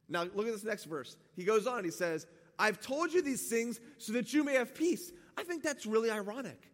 Now, 0.08 0.24
look 0.34 0.46
at 0.46 0.52
this 0.52 0.64
next 0.64 0.84
verse. 0.84 1.16
He 1.36 1.44
goes 1.44 1.66
on, 1.66 1.84
he 1.84 1.90
says, 1.90 2.26
I've 2.58 2.80
told 2.80 3.12
you 3.12 3.22
these 3.22 3.48
things 3.48 3.80
so 3.98 4.12
that 4.12 4.32
you 4.32 4.44
may 4.44 4.54
have 4.54 4.74
peace. 4.74 5.12
I 5.36 5.44
think 5.44 5.62
that's 5.62 5.86
really 5.86 6.10
ironic. 6.10 6.70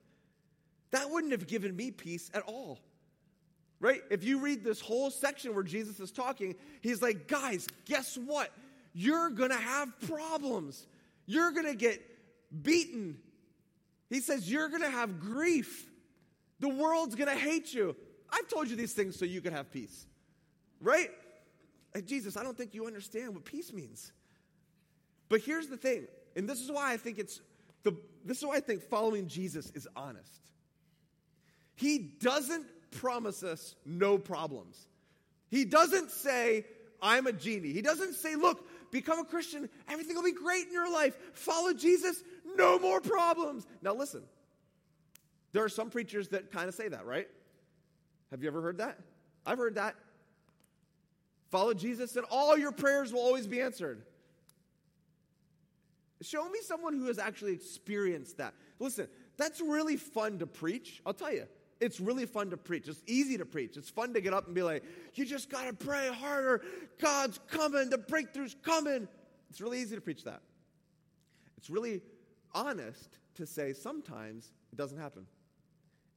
That 0.91 1.11
wouldn't 1.11 1.33
have 1.33 1.47
given 1.47 1.77
me 1.77 1.91
peace 1.91 2.31
at 2.35 2.43
all. 2.43 2.81
Right? 3.81 4.03
If 4.11 4.25
you 4.25 4.41
read 4.41 4.63
this 4.63 4.81
whole 4.81 5.11
section 5.11 5.55
where 5.55 5.65
Jesus 5.65 6.01
is 6.01 6.11
talking, 6.11 6.55
he's 6.83 7.01
like, 7.01 7.27
guys, 7.27 7.67
guess 7.87 8.17
what? 8.17 8.51
You're 8.93 9.31
going 9.31 9.51
to 9.51 9.57
have 9.57 9.89
problems. 10.07 10.87
You're 11.27 11.53
going 11.53 11.67
to 11.67 11.75
get 11.75 12.03
beaten. 12.63 13.17
He 14.11 14.21
says, 14.21 14.51
you're 14.51 14.69
going 14.69 14.83
to 14.83 14.91
have 14.91 15.19
grief. 15.19 15.89
The 16.59 16.69
world's 16.69 17.15
going 17.15 17.31
to 17.31 17.39
hate 17.39 17.73
you. 17.73 17.97
I've 18.31 18.49
told 18.49 18.69
you 18.69 18.77
these 18.77 18.93
things 18.93 19.19
so 19.19 19.25
you 19.25 19.41
could 19.41 19.53
have 19.53 19.73
peace. 19.73 20.07
Right? 20.83 21.11
Like, 21.95 22.07
Jesus, 22.07 22.37
I 22.37 22.43
don't 22.43 22.57
think 22.57 22.75
you 22.75 22.87
understand 22.87 23.35
what 23.35 23.45
peace 23.45 23.73
means. 23.73 24.13
But 25.31 25.41
here's 25.41 25.69
the 25.69 25.77
thing, 25.77 26.09
and 26.37 26.49
this 26.49 26.61
is 26.61 26.71
why 26.71 26.93
I 26.93 26.97
think 26.97 27.19
it's 27.19 27.41
the 27.85 27.97
this 28.25 28.39
is 28.39 28.45
why 28.45 28.57
I 28.57 28.61
think 28.61 28.83
following 28.83 29.29
Jesus 29.29 29.71
is 29.71 29.89
honest. 29.97 30.41
He 31.77 31.99
doesn't 32.21 32.67
promise 32.91 33.43
us 33.43 33.75
no 33.85 34.19
problems. 34.19 34.87
He 35.51 35.65
doesn't 35.65 36.11
say, 36.11 36.65
I'm 37.03 37.27
a 37.27 37.33
genie. 37.33 37.73
He 37.73 37.83
doesn't 37.83 38.15
say, 38.15 38.37
look, 38.37 38.67
become 38.91 39.19
a 39.19 39.25
Christian, 39.25 39.69
everything 39.89 40.17
will 40.17 40.23
be 40.23 40.33
great 40.33 40.67
in 40.67 40.73
your 40.73 40.93
life. 40.93 41.17
Follow 41.33 41.73
Jesus, 41.73 42.23
no 42.57 42.79
more 42.79 43.01
problems. 43.01 43.67
Now 43.83 43.95
listen, 43.95 44.23
there 45.53 45.65
are 45.65 45.69
some 45.69 45.91
preachers 45.91 46.29
that 46.29 46.53
kind 46.53 46.69
of 46.69 46.75
say 46.75 46.89
that, 46.89 47.07
right? 47.07 47.29
Have 48.31 48.43
you 48.43 48.49
ever 48.49 48.61
heard 48.63 48.79
that? 48.79 48.99
I've 49.47 49.59
heard 49.59 49.77
that. 49.77 49.97
Follow 51.51 51.75
Jesus 51.75 52.17
and 52.17 52.25
all 52.31 52.57
your 52.57 52.73
prayers 52.73 53.13
will 53.13 53.21
always 53.21 53.47
be 53.47 53.61
answered. 53.61 54.03
Show 56.23 56.49
me 56.49 56.61
someone 56.63 56.95
who 56.95 57.07
has 57.07 57.19
actually 57.19 57.55
experienced 57.55 58.39
that. 58.39 58.55
Listen, 58.79 59.09
that's 59.37 59.61
really 59.61 59.97
fun 59.97 60.39
to 60.41 60.47
preach. 60.47 61.01
I'll 61.07 61.15
tell 61.15 61.33
you, 61.33 61.47
it's 61.81 62.01
really 62.01 62.27
fun 62.27 62.51
to 62.51 62.57
preach. 62.57 62.89
It's 62.89 63.03
easy 63.07 63.39
to 63.39 63.47
preach. 63.47 63.77
It's 63.77 63.89
fun 63.89 64.13
to 64.15 64.21
get 64.21 64.35
up 64.35 64.47
and 64.47 64.55
be 64.55 64.63
like, 64.63 64.85
you 65.15 65.25
just 65.25 65.51
got 65.51 65.67
to 65.67 65.73
pray 65.73 66.09
harder. 66.09 66.63
God's 67.01 67.41
coming. 67.51 67.91
The 67.91 67.99
breakthrough's 67.99 68.57
coming. 68.63 69.09
It's 69.49 69.61
really 69.61 69.81
easy 69.81 69.95
to 69.95 70.01
preach 70.01 70.25
that. 70.25 70.43
It's 71.57 71.71
really 71.71 72.03
honest 72.55 73.19
to 73.37 73.47
say 73.47 73.73
sometimes 73.73 74.53
it 74.73 74.77
doesn't 74.77 74.99
happen. 74.99 75.27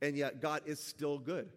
And 0.02 0.18
yet, 0.18 0.42
God 0.42 0.64
is 0.66 0.80
still 0.80 1.18
good 1.18 1.50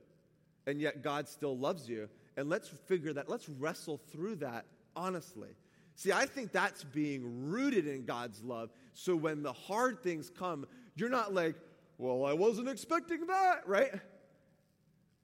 and 0.67 0.81
yet 0.81 1.03
God 1.03 1.29
still 1.29 1.57
loves 1.57 1.89
you. 1.89 2.09
And 2.37 2.49
let's 2.49 2.69
figure 2.69 3.13
that, 3.15 3.29
let's 3.29 3.49
wrestle 3.49 3.99
through 4.13 4.37
that 4.37 4.67
honestly. 4.95 5.51
See, 5.95 6.13
I 6.13 6.27
think 6.27 6.53
that's 6.53 6.85
being 6.85 7.49
rooted 7.49 7.87
in 7.87 8.05
God's 8.05 8.43
love. 8.43 8.71
So 8.93 9.17
when 9.17 9.43
the 9.43 9.53
hard 9.53 10.03
things 10.03 10.31
come, 10.31 10.67
you're 10.95 11.09
not 11.09 11.33
like, 11.33 11.55
well, 11.99 12.25
I 12.25 12.35
wasn't 12.35 12.69
expecting 12.69 13.27
that, 13.27 13.67
right? 13.67 13.93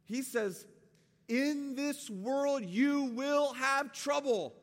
He 0.04 0.22
says, 0.22 0.66
in 1.28 1.74
this 1.74 2.10
world 2.10 2.64
you 2.64 3.04
will 3.14 3.52
have 3.54 3.92
trouble. 3.92 4.54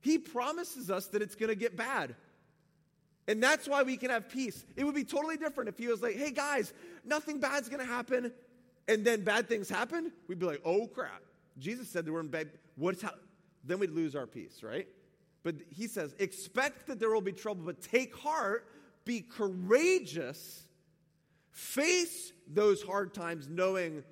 He 0.00 0.18
promises 0.18 0.90
us 0.90 1.06
that 1.08 1.22
it's 1.22 1.34
going 1.34 1.48
to 1.48 1.56
get 1.56 1.76
bad. 1.76 2.14
And 3.28 3.42
that's 3.42 3.68
why 3.68 3.82
we 3.82 3.96
can 3.96 4.10
have 4.10 4.28
peace. 4.28 4.64
It 4.76 4.84
would 4.84 4.94
be 4.94 5.04
totally 5.04 5.36
different 5.36 5.68
if 5.68 5.78
he 5.78 5.88
was 5.88 6.00
like, 6.00 6.14
hey 6.14 6.30
guys, 6.30 6.72
nothing 7.04 7.40
bad's 7.40 7.68
going 7.68 7.84
to 7.84 7.92
happen 7.92 8.32
and 8.88 9.04
then 9.04 9.22
bad 9.22 9.48
things 9.48 9.68
happen, 9.68 10.12
we'd 10.28 10.38
be 10.38 10.46
like, 10.46 10.62
oh 10.64 10.86
crap. 10.86 11.22
Jesus 11.58 11.88
said 11.88 12.04
that 12.04 12.12
we're 12.12 12.20
in 12.20 12.28
bad, 12.28 12.50
what's 12.76 13.02
how? 13.02 13.14
Then 13.64 13.78
we'd 13.78 13.90
lose 13.90 14.14
our 14.14 14.26
peace, 14.26 14.62
right? 14.62 14.86
But 15.42 15.56
he 15.70 15.86
says, 15.86 16.14
expect 16.18 16.86
that 16.86 17.00
there 17.00 17.10
will 17.10 17.20
be 17.20 17.32
trouble, 17.32 17.64
but 17.64 17.80
take 17.80 18.16
heart, 18.16 18.68
be 19.06 19.22
courageous, 19.22 20.64
face 21.50 22.32
those 22.46 22.82
hard 22.82 23.14
times 23.14 23.48
knowing 23.48 24.04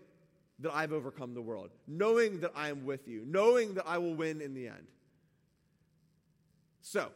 that 0.60 0.72
I've 0.72 0.92
overcome 0.92 1.34
the 1.34 1.42
world, 1.42 1.70
knowing 1.86 2.40
that 2.40 2.52
I 2.54 2.70
am 2.70 2.86
with 2.86 3.06
you, 3.06 3.24
knowing 3.26 3.74
that 3.74 3.86
I 3.86 3.98
will 3.98 4.14
win 4.14 4.40
in 4.40 4.54
the 4.54 4.68
end. 4.68 4.86
So, 6.80 7.10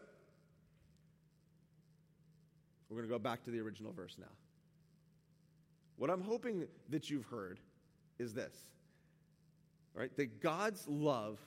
We're 2.88 2.96
going 2.96 3.08
to 3.08 3.12
go 3.12 3.18
back 3.18 3.44
to 3.44 3.50
the 3.50 3.60
original 3.60 3.92
verse 3.92 4.16
now. 4.18 4.32
What 5.96 6.10
I'm 6.10 6.22
hoping 6.22 6.66
that 6.88 7.10
you've 7.10 7.26
heard 7.26 7.60
is 8.18 8.32
this 8.32 8.54
right? 9.94 10.16
That 10.16 10.40
God's 10.40 10.86
love, 10.86 11.38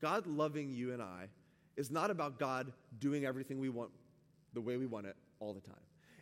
God 0.00 0.26
loving 0.26 0.72
you 0.72 0.94
and 0.94 1.02
I, 1.02 1.28
is 1.76 1.90
not 1.90 2.10
about 2.10 2.38
God 2.38 2.72
doing 2.98 3.26
everything 3.26 3.60
we 3.60 3.68
want 3.68 3.90
the 4.54 4.60
way 4.60 4.78
we 4.78 4.86
want 4.86 5.06
it 5.06 5.16
all 5.40 5.52
the 5.52 5.60
time. 5.60 5.74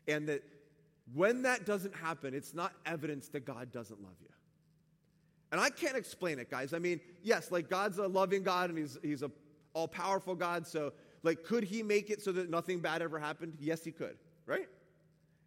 And 0.07 0.29
that 0.29 0.43
when 1.15 1.43
that 1.43 1.67
doesn't 1.67 1.95
happen, 1.95 2.33
it's 2.35 2.55
not 2.55 2.73
evidence 2.87 3.29
that 3.29 3.45
God 3.45 3.71
doesn't 3.73 4.03
love 4.03 4.17
you. 4.21 4.29
And 5.53 5.61
I 5.61 5.71
can't 5.71 5.97
explain 5.97 6.39
it, 6.39 6.51
guys. 6.51 6.73
I 6.73 6.79
mean, 6.79 7.01
yes, 7.23 7.51
like 7.51 7.69
God's 7.69 7.99
a 7.99 8.07
loving 8.07 8.43
God 8.43 8.71
and 8.71 8.79
he's, 8.79 8.99
he's 9.03 9.23
a 9.23 9.31
all 9.73 9.89
powerful 9.89 10.35
God. 10.35 10.67
So, 10.67 10.93
like, 11.23 11.45
could 11.45 11.65
he 11.65 11.83
make 11.83 12.11
it 12.11 12.23
so 12.23 12.33
that 12.33 12.51
nothing 12.51 12.81
bad 12.81 13.03
ever 13.03 13.19
happened? 13.19 13.55
Yes, 13.61 13.85
he 13.85 13.91
could, 13.91 14.17
right? 14.47 14.69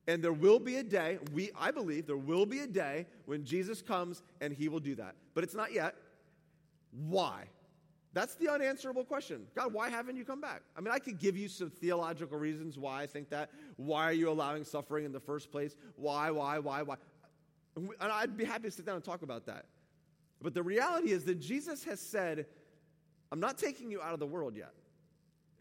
And 0.07 0.23
there 0.23 0.33
will 0.33 0.59
be 0.59 0.77
a 0.77 0.83
day, 0.83 1.19
we, 1.33 1.51
I 1.57 1.71
believe, 1.71 2.07
there 2.07 2.17
will 2.17 2.45
be 2.45 2.59
a 2.59 2.67
day 2.67 3.05
when 3.25 3.45
Jesus 3.45 3.81
comes 3.81 4.23
and 4.41 4.51
he 4.51 4.67
will 4.67 4.79
do 4.79 4.95
that. 4.95 5.15
But 5.33 5.43
it's 5.43 5.53
not 5.53 5.71
yet. 5.71 5.95
Why? 6.91 7.45
That's 8.13 8.35
the 8.35 8.49
unanswerable 8.49 9.05
question. 9.05 9.43
God, 9.55 9.73
why 9.73 9.89
haven't 9.89 10.17
you 10.17 10.25
come 10.25 10.41
back? 10.41 10.63
I 10.75 10.81
mean, 10.81 10.91
I 10.93 10.99
could 10.99 11.17
give 11.17 11.37
you 11.37 11.47
some 11.47 11.69
theological 11.69 12.37
reasons 12.37 12.77
why 12.77 13.03
I 13.03 13.07
think 13.07 13.29
that. 13.29 13.51
Why 13.77 14.03
are 14.03 14.13
you 14.13 14.29
allowing 14.29 14.65
suffering 14.65 15.05
in 15.05 15.13
the 15.13 15.19
first 15.19 15.51
place? 15.51 15.75
Why, 15.95 16.29
why, 16.29 16.59
why, 16.59 16.81
why? 16.81 16.95
And 17.75 17.89
I'd 18.01 18.35
be 18.35 18.43
happy 18.43 18.63
to 18.63 18.71
sit 18.71 18.85
down 18.85 18.95
and 18.95 19.03
talk 19.03 19.21
about 19.21 19.45
that. 19.45 19.65
But 20.41 20.53
the 20.53 20.63
reality 20.63 21.11
is 21.11 21.23
that 21.25 21.39
Jesus 21.39 21.85
has 21.85 22.01
said, 22.01 22.47
I'm 23.31 23.39
not 23.39 23.57
taking 23.57 23.89
you 23.89 24.01
out 24.01 24.13
of 24.13 24.19
the 24.19 24.27
world 24.27 24.57
yet. 24.57 24.73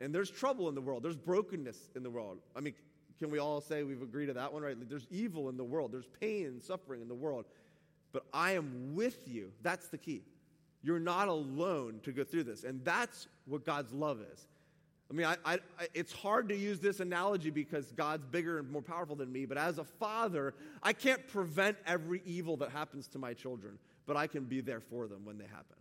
And 0.00 0.14
there's 0.14 0.30
trouble 0.30 0.68
in 0.68 0.74
the 0.74 0.80
world, 0.80 1.02
there's 1.02 1.16
brokenness 1.16 1.90
in 1.94 2.02
the 2.02 2.10
world. 2.10 2.38
I 2.56 2.60
mean, 2.60 2.74
can 3.18 3.30
we 3.30 3.38
all 3.38 3.60
say 3.60 3.82
we've 3.82 4.02
agreed 4.02 4.26
to 4.26 4.32
that 4.32 4.52
one, 4.52 4.62
right? 4.62 4.76
There's 4.88 5.06
evil 5.10 5.50
in 5.50 5.56
the 5.56 5.64
world, 5.64 5.92
there's 5.92 6.08
pain 6.20 6.46
and 6.46 6.62
suffering 6.62 7.02
in 7.02 7.06
the 7.06 7.14
world. 7.14 7.44
But 8.12 8.24
I 8.32 8.52
am 8.52 8.94
with 8.94 9.28
you. 9.28 9.52
That's 9.62 9.88
the 9.88 9.98
key. 9.98 10.24
You're 10.82 11.00
not 11.00 11.28
alone 11.28 12.00
to 12.04 12.12
go 12.12 12.24
through 12.24 12.44
this. 12.44 12.64
And 12.64 12.84
that's 12.84 13.26
what 13.46 13.64
God's 13.64 13.92
love 13.92 14.20
is. 14.32 14.46
I 15.10 15.12
mean, 15.12 15.26
I, 15.26 15.36
I, 15.44 15.58
it's 15.92 16.12
hard 16.12 16.48
to 16.50 16.56
use 16.56 16.78
this 16.78 17.00
analogy 17.00 17.50
because 17.50 17.90
God's 17.92 18.24
bigger 18.26 18.60
and 18.60 18.70
more 18.70 18.80
powerful 18.80 19.16
than 19.16 19.32
me, 19.32 19.44
but 19.44 19.58
as 19.58 19.78
a 19.78 19.84
father, 19.84 20.54
I 20.84 20.92
can't 20.92 21.26
prevent 21.26 21.76
every 21.84 22.22
evil 22.24 22.56
that 22.58 22.70
happens 22.70 23.08
to 23.08 23.18
my 23.18 23.34
children, 23.34 23.76
but 24.06 24.16
I 24.16 24.28
can 24.28 24.44
be 24.44 24.60
there 24.60 24.80
for 24.80 25.08
them 25.08 25.24
when 25.24 25.36
they 25.36 25.46
happen. 25.46 25.76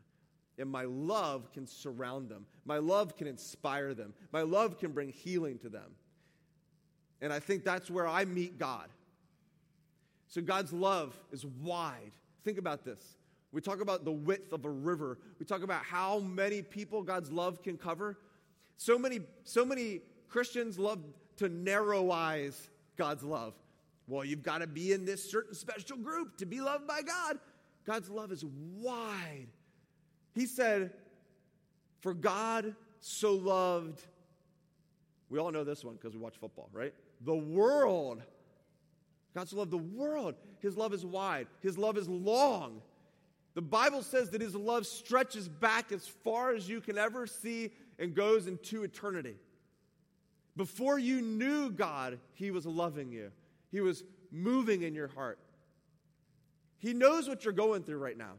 And 0.58 0.70
my 0.70 0.86
love 0.86 1.52
can 1.54 1.68
surround 1.68 2.28
them, 2.28 2.46
my 2.66 2.80
love 2.80 3.16
can 3.16 3.28
inspire 3.28 3.94
them, 3.94 4.14
my 4.34 4.42
love 4.42 4.80
can 4.80 4.92
bring 4.92 5.10
healing 5.10 5.60
to 5.60 5.70
them. 5.70 5.92
And 7.22 7.32
I 7.32 7.40
think 7.40 7.64
that's 7.64 7.90
where 7.92 8.08
I 8.08 8.26
meet 8.26 8.58
God. 8.58 8.88
So 10.28 10.42
God's 10.42 10.74
love 10.74 11.16
is 11.32 11.46
wide. 11.46 12.12
Think 12.44 12.58
about 12.58 12.84
this. 12.84 13.18
We 13.52 13.62
talk 13.62 13.82
about 13.82 14.06
the 14.06 14.12
width 14.12 14.54
of 14.54 14.66
a 14.66 14.70
river. 14.70 15.18
We 15.40 15.46
talk 15.46 15.64
about 15.64 15.84
how 15.84 16.20
many 16.20 16.62
people 16.62 17.02
God's 17.02 17.32
love 17.32 17.64
can 17.64 17.78
cover. 17.78 18.18
So 18.78 18.98
many, 18.98 19.22
so 19.44 19.66
many 19.66 20.02
Christians 20.28 20.78
love 20.78 21.00
to 21.38 21.50
narrowize 21.50 22.70
God's 22.96 23.24
love. 23.24 23.54
Well, 24.08 24.24
you've 24.24 24.44
got 24.44 24.60
to 24.60 24.68
be 24.68 24.92
in 24.92 25.06
this 25.06 25.30
certain 25.30 25.54
special 25.54 25.98
group 25.98 26.38
to 26.38 26.46
be 26.46 26.62
loved 26.62 26.88
by 26.88 27.02
God. 27.02 27.40
God's 27.86 28.10
love 28.10 28.32
is 28.32 28.46
wide. 28.46 29.48
He 30.34 30.46
said, 30.46 30.92
For 32.02 32.14
God 32.14 32.76
so 33.00 33.34
loved, 33.34 34.02
we 35.30 35.40
all 35.40 35.52
know 35.52 35.64
this 35.64 35.84
one 35.84 35.96
because 35.96 36.14
we 36.14 36.20
watch 36.20 36.38
football, 36.38 36.70
right? 36.72 36.94
The 37.22 37.36
world. 37.36 38.22
God 39.34 39.48
so 39.48 39.58
loved 39.58 39.72
the 39.72 39.78
world. 39.78 40.36
His 40.60 40.76
love 40.78 40.94
is 40.94 41.06
wide, 41.06 41.48
His 41.62 41.78
love 41.78 41.98
is 41.98 42.08
long. 42.08 42.82
The 43.60 43.66
Bible 43.66 44.04
says 44.04 44.30
that 44.30 44.40
his 44.40 44.56
love 44.56 44.88
stretches 44.88 45.50
back 45.50 45.92
as 45.92 46.08
far 46.08 46.56
as 46.56 46.70
you 46.70 46.80
can 46.80 46.98
ever 46.98 47.28
see 47.28 47.72
and 48.00 48.16
goes 48.16 48.48
into 48.48 48.86
eternity. 48.86 49.36
Before 50.56 50.98
you 50.98 51.20
knew 51.20 51.70
God, 51.70 52.20
he 52.36 52.52
was 52.52 52.66
loving 52.66 53.12
you, 53.12 53.34
he 53.70 53.82
was 53.82 54.06
moving 54.32 54.84
in 54.84 54.96
your 54.96 55.10
heart. 55.10 55.40
He 56.78 56.94
knows 56.94 57.28
what 57.28 57.44
you're 57.44 57.52
going 57.52 57.84
through 57.84 57.98
right 57.98 58.18
now. 58.18 58.36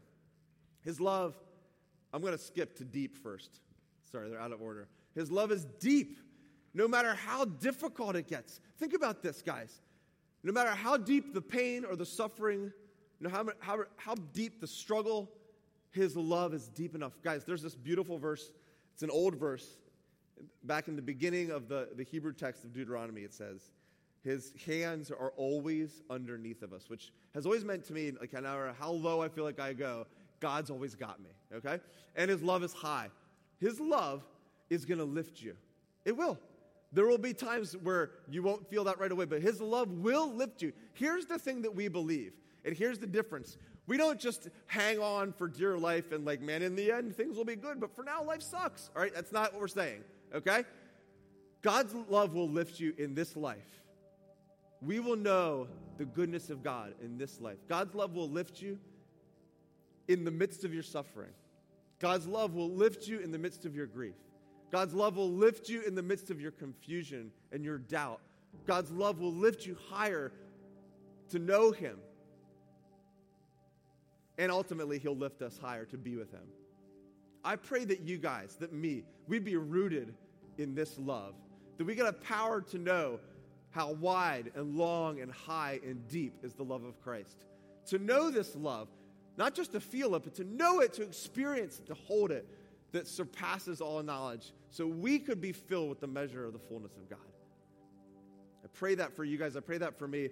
His 0.81 1.03
love, 1.03 1.35
I'm 2.15 2.23
going 2.23 2.33
to 2.33 2.43
skip 2.43 2.79
to 2.79 2.85
deep 2.85 3.15
first. 3.15 3.61
Sorry, 4.11 4.31
they're 4.31 4.41
out 4.41 4.53
of 4.53 4.63
order. 4.63 4.89
His 5.15 5.31
love 5.31 5.53
is 5.53 5.67
deep, 5.81 6.19
no 6.73 6.89
matter 6.89 7.13
how 7.13 7.45
difficult 7.45 8.17
it 8.17 8.27
gets. 8.27 8.59
Think 8.79 8.95
about 8.95 9.23
this, 9.23 9.43
guys. 9.43 9.83
No 10.43 10.51
matter 10.51 10.71
how 10.71 10.97
deep 10.97 11.35
the 11.35 11.43
pain 11.43 11.85
or 11.85 11.95
the 11.95 12.07
suffering 12.07 12.73
know 13.21 13.31
how, 13.31 13.47
how, 13.61 13.85
how 13.97 14.15
deep 14.33 14.61
the 14.61 14.67
struggle, 14.67 15.31
his 15.91 16.17
love 16.17 16.55
is 16.55 16.69
deep 16.69 16.95
enough. 16.95 17.13
Guys, 17.23 17.45
there's 17.45 17.63
this 17.63 17.75
beautiful 17.75 18.19
verse. 18.19 18.51
It's 18.95 19.03
an 19.03 19.11
old 19.11 19.35
verse. 19.37 19.67
Back 20.65 20.89
in 20.89 20.97
the 20.97 21.03
beginning 21.03 21.51
of 21.51 21.69
the, 21.69 21.89
the 21.97 22.05
Hebrew 22.05 22.33
text 22.33 22.65
of 22.65 22.73
Deuteronomy, 22.73 23.23
it 23.23 23.35
says, 23.35 23.73
His 24.23 24.53
hands 24.67 25.11
are 25.11 25.33
always 25.37 26.03
underneath 26.09 26.63
of 26.63 26.73
us, 26.73 26.89
which 26.89 27.13
has 27.35 27.45
always 27.45 27.65
meant 27.65 27.85
to 27.87 27.93
me, 27.93 28.13
like, 28.19 28.33
no 28.33 28.41
matter 28.41 28.75
how 28.79 28.91
low 28.91 29.21
I 29.21 29.29
feel 29.29 29.45
like 29.45 29.61
I 29.61 29.73
go, 29.73 30.07
God's 30.41 30.71
always 30.71 30.95
got 30.95 31.21
me, 31.21 31.31
okay? 31.55 31.79
And 32.17 32.31
His 32.31 32.43
love 32.43 32.63
is 32.63 32.73
high. 32.73 33.09
His 33.59 33.79
love 33.79 34.23
is 34.71 34.87
to 34.87 35.05
lift 35.05 35.43
you. 35.43 35.57
It 36.05 36.17
will. 36.17 36.39
There 36.93 37.07
will 37.07 37.19
be 37.19 37.35
times 37.35 37.77
where 37.83 38.11
you 38.29 38.43
won't 38.43 38.69
feel 38.69 38.85
that 38.85 38.99
right 38.99 39.13
away, 39.13 39.27
but 39.27 39.43
His 39.43 39.61
love 39.61 39.91
will 39.91 40.33
lift 40.33 40.63
you. 40.63 40.73
Here's 40.95 41.27
the 41.27 41.39
thing 41.39 41.63
that 41.63 41.75
we 41.75 41.89
believe 41.89 42.33
and 42.65 42.77
here's 42.77 42.99
the 42.99 43.07
difference. 43.07 43.57
We 43.87 43.97
don't 43.97 44.21
just 44.21 44.49
hang 44.67 44.99
on 44.99 45.33
for 45.33 45.49
dear 45.49 45.77
life 45.77 46.13
and, 46.13 46.25
like, 46.25 46.41
man, 46.41 46.63
in 46.63 46.77
the 46.77 46.93
end, 46.93 47.17
things 47.17 47.37
will 47.37 47.45
be 47.45 47.57
good, 47.57 47.81
but 47.81 47.95
for 47.95 48.05
now, 48.05 48.23
life 48.23 48.43
sucks. 48.43 48.91
All 48.95 49.03
right? 49.03 49.15
That's 49.15 49.33
not 49.33 49.53
what 49.53 49.61
we're 49.61 49.69
saying, 49.69 50.05
okay? 50.35 50.65
God's 51.63 51.95
love 52.09 52.35
will 52.35 52.49
lift 52.49 52.79
you 52.79 52.95
in 52.99 53.15
this 53.15 53.37
life. 53.37 53.83
We 54.83 55.01
will 55.01 55.17
know 55.17 55.69
the 55.99 56.05
goodness 56.05 56.51
of 56.51 56.63
God 56.63 56.95
in 57.03 57.19
this 57.19 57.41
life. 57.41 57.59
God's 57.69 57.95
love 57.95 58.15
will 58.15 58.29
lift 58.29 58.63
you 58.63 58.79
in 60.09 60.25
the 60.25 60.31
midst 60.31 60.65
of 60.65 60.73
your 60.73 60.83
suffering. 60.83 61.33
God's 61.99 62.27
love 62.27 62.55
will 62.55 62.71
lift 62.71 63.07
you 63.07 63.19
in 63.19 63.31
the 63.31 63.39
midst 63.39 63.67
of 63.67 63.77
your 63.77 63.87
grief. 63.87 64.15
God's 64.73 64.95
love 64.95 65.17
will 65.17 65.31
lift 65.31 65.69
you 65.69 65.83
in 65.83 65.95
the 65.95 66.03
midst 66.03 66.31
of 66.31 66.41
your 66.41 66.53
confusion 66.53 67.31
and 67.53 67.65
your 67.65 67.79
doubt. 67.79 68.21
God's 68.67 68.91
love 68.91 69.21
will 69.21 69.33
lift 69.35 69.67
you 69.67 69.77
higher 69.91 70.33
to 71.31 71.39
know 71.39 71.73
Him 71.73 71.99
and 74.41 74.51
ultimately, 74.51 74.99
He'll 74.99 75.15
lift 75.15 75.43
us 75.43 75.59
higher 75.59 75.85
to 75.85 75.99
be 75.99 76.17
with 76.17 76.33
Him. 76.33 76.49
I 77.45 77.57
pray 77.57 77.85
that 77.85 78.01
you 78.01 78.17
guys, 78.17 78.57
that 78.61 78.73
me, 78.73 79.05
we'd 79.29 79.45
be 79.45 79.57
rooted 79.57 80.15
in 80.57 80.75
this 80.75 80.99
love, 80.99 81.35
that 81.77 81.85
we 81.85 81.95
get 81.95 82.07
a 82.07 82.13
power 82.15 82.63
to 82.63 82.79
know 82.79 83.21
how 83.69 83.93
wide 83.93 84.51
and 84.55 84.77
long 84.77 85.21
and 85.21 85.31
high 85.31 85.79
and 85.85 86.09
deep 86.09 86.39
is 86.43 86.55
the 86.55 86.63
love 86.63 86.85
of 86.85 86.99
Christ. 87.03 87.45
To 87.89 87.99
know 87.99 88.31
this 88.31 88.57
love, 88.57 88.89
not 89.37 89.55
just 89.55 89.73
to 89.73 89.81
feel 89.81 90.15
it, 90.15 90.25
but 90.25 90.35
to 90.37 90.45
know 90.45 90.81
it, 90.81 90.95
to 90.95 91.03
experience 91.03 91.79
it, 91.79 91.87
to 91.89 91.95
hold 91.95 92.31
it, 92.31 92.49
that 92.93 93.07
surpasses 93.07 93.83
all 93.83 94.03
knowledge, 94.03 94.55
so 94.71 94.87
we 94.87 95.19
could 95.19 95.43
be 95.43 95.53
filled 95.53 95.91
with 95.91 96.01
the 96.01 96.07
measure 96.07 96.47
of 96.47 96.55
the 96.55 96.59
fullness 96.59 96.97
of 96.97 97.11
God. 97.11 97.19
I 98.65 98.69
pray 98.73 98.95
that 98.95 99.15
for 99.15 99.23
you 99.23 99.37
guys. 99.37 99.55
I 99.55 99.61
pray 99.61 99.79
that 99.79 99.99
for 99.99 100.09
me. 100.09 100.31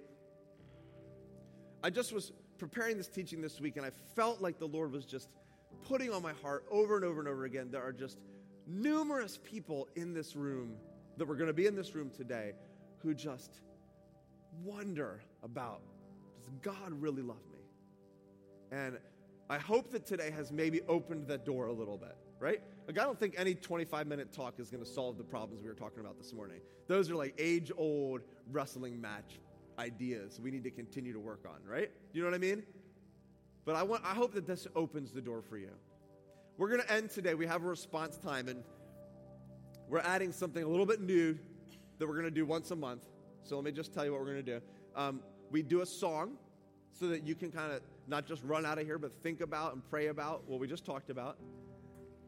I 1.83 1.91
just 1.91 2.11
was 2.11 2.31
preparing 2.59 2.97
this 2.97 3.07
teaching 3.07 3.41
this 3.41 3.59
week, 3.59 3.77
and 3.77 3.85
I 3.85 3.91
felt 4.15 4.41
like 4.41 4.59
the 4.59 4.67
Lord 4.67 4.91
was 4.91 5.05
just 5.05 5.29
putting 5.87 6.11
on 6.11 6.21
my 6.21 6.33
heart 6.41 6.65
over 6.69 6.95
and 6.95 7.05
over 7.05 7.19
and 7.19 7.27
over 7.27 7.45
again. 7.45 7.69
There 7.71 7.81
are 7.81 7.93
just 7.93 8.19
numerous 8.67 9.39
people 9.43 9.87
in 9.95 10.13
this 10.13 10.35
room 10.35 10.73
that 11.17 11.25
were 11.25 11.35
going 11.35 11.47
to 11.47 11.53
be 11.53 11.65
in 11.65 11.75
this 11.75 11.95
room 11.95 12.11
today 12.15 12.53
who 12.99 13.13
just 13.13 13.61
wonder 14.63 15.21
about 15.41 15.81
does 16.37 16.49
God 16.61 16.93
really 17.01 17.21
love 17.21 17.41
me? 17.51 17.59
And 18.71 18.97
I 19.49 19.57
hope 19.57 19.91
that 19.91 20.05
today 20.05 20.31
has 20.31 20.51
maybe 20.51 20.81
opened 20.87 21.27
that 21.27 21.45
door 21.45 21.67
a 21.67 21.73
little 21.73 21.97
bit, 21.97 22.15
right? 22.39 22.61
Like, 22.87 22.99
I 22.99 23.03
don't 23.03 23.19
think 23.19 23.35
any 23.37 23.55
25 23.55 24.07
minute 24.07 24.31
talk 24.31 24.59
is 24.59 24.69
going 24.69 24.83
to 24.83 24.89
solve 24.89 25.17
the 25.17 25.23
problems 25.23 25.61
we 25.61 25.69
were 25.69 25.75
talking 25.75 25.99
about 25.99 26.17
this 26.17 26.33
morning. 26.33 26.59
Those 26.87 27.09
are 27.09 27.15
like 27.15 27.33
age 27.37 27.71
old 27.75 28.21
wrestling 28.51 29.01
match 29.01 29.39
ideas 29.79 30.39
we 30.39 30.51
need 30.51 30.63
to 30.65 30.71
continue 30.71 31.13
to 31.13 31.19
work 31.19 31.45
on, 31.47 31.59
right? 31.67 31.89
You 32.13 32.21
know 32.21 32.27
what 32.27 32.35
I 32.35 32.39
mean? 32.39 32.63
But 33.65 33.75
I, 33.75 33.83
want, 33.83 34.03
I 34.03 34.13
hope 34.13 34.33
that 34.33 34.45
this 34.45 34.67
opens 34.75 35.11
the 35.11 35.21
door 35.21 35.41
for 35.41 35.57
you. 35.57 35.71
We're 36.57 36.69
going 36.69 36.81
to 36.81 36.91
end 36.91 37.09
today. 37.09 37.33
We 37.33 37.47
have 37.47 37.63
a 37.63 37.67
response 37.67 38.17
time, 38.17 38.49
and 38.49 38.63
we're 39.87 39.99
adding 39.99 40.31
something 40.31 40.61
a 40.61 40.67
little 40.67 40.85
bit 40.85 41.01
new 41.01 41.37
that 41.97 42.07
we're 42.07 42.15
going 42.15 42.25
to 42.25 42.31
do 42.31 42.45
once 42.45 42.71
a 42.71 42.75
month. 42.75 43.03
So 43.43 43.55
let 43.55 43.63
me 43.63 43.71
just 43.71 43.93
tell 43.93 44.03
you 44.03 44.11
what 44.11 44.19
we're 44.19 44.33
going 44.33 44.45
to 44.45 44.59
do. 44.59 44.61
Um, 44.95 45.21
we 45.51 45.61
do 45.61 45.81
a 45.81 45.85
song 45.85 46.37
so 46.91 47.07
that 47.07 47.25
you 47.25 47.33
can 47.33 47.51
kind 47.51 47.71
of 47.71 47.81
not 48.07 48.25
just 48.25 48.43
run 48.43 48.65
out 48.65 48.77
of 48.77 48.85
here, 48.85 48.97
but 48.97 49.11
think 49.23 49.41
about 49.41 49.73
and 49.73 49.89
pray 49.89 50.07
about 50.07 50.47
what 50.47 50.59
we 50.59 50.67
just 50.67 50.85
talked 50.85 51.09
about. 51.09 51.37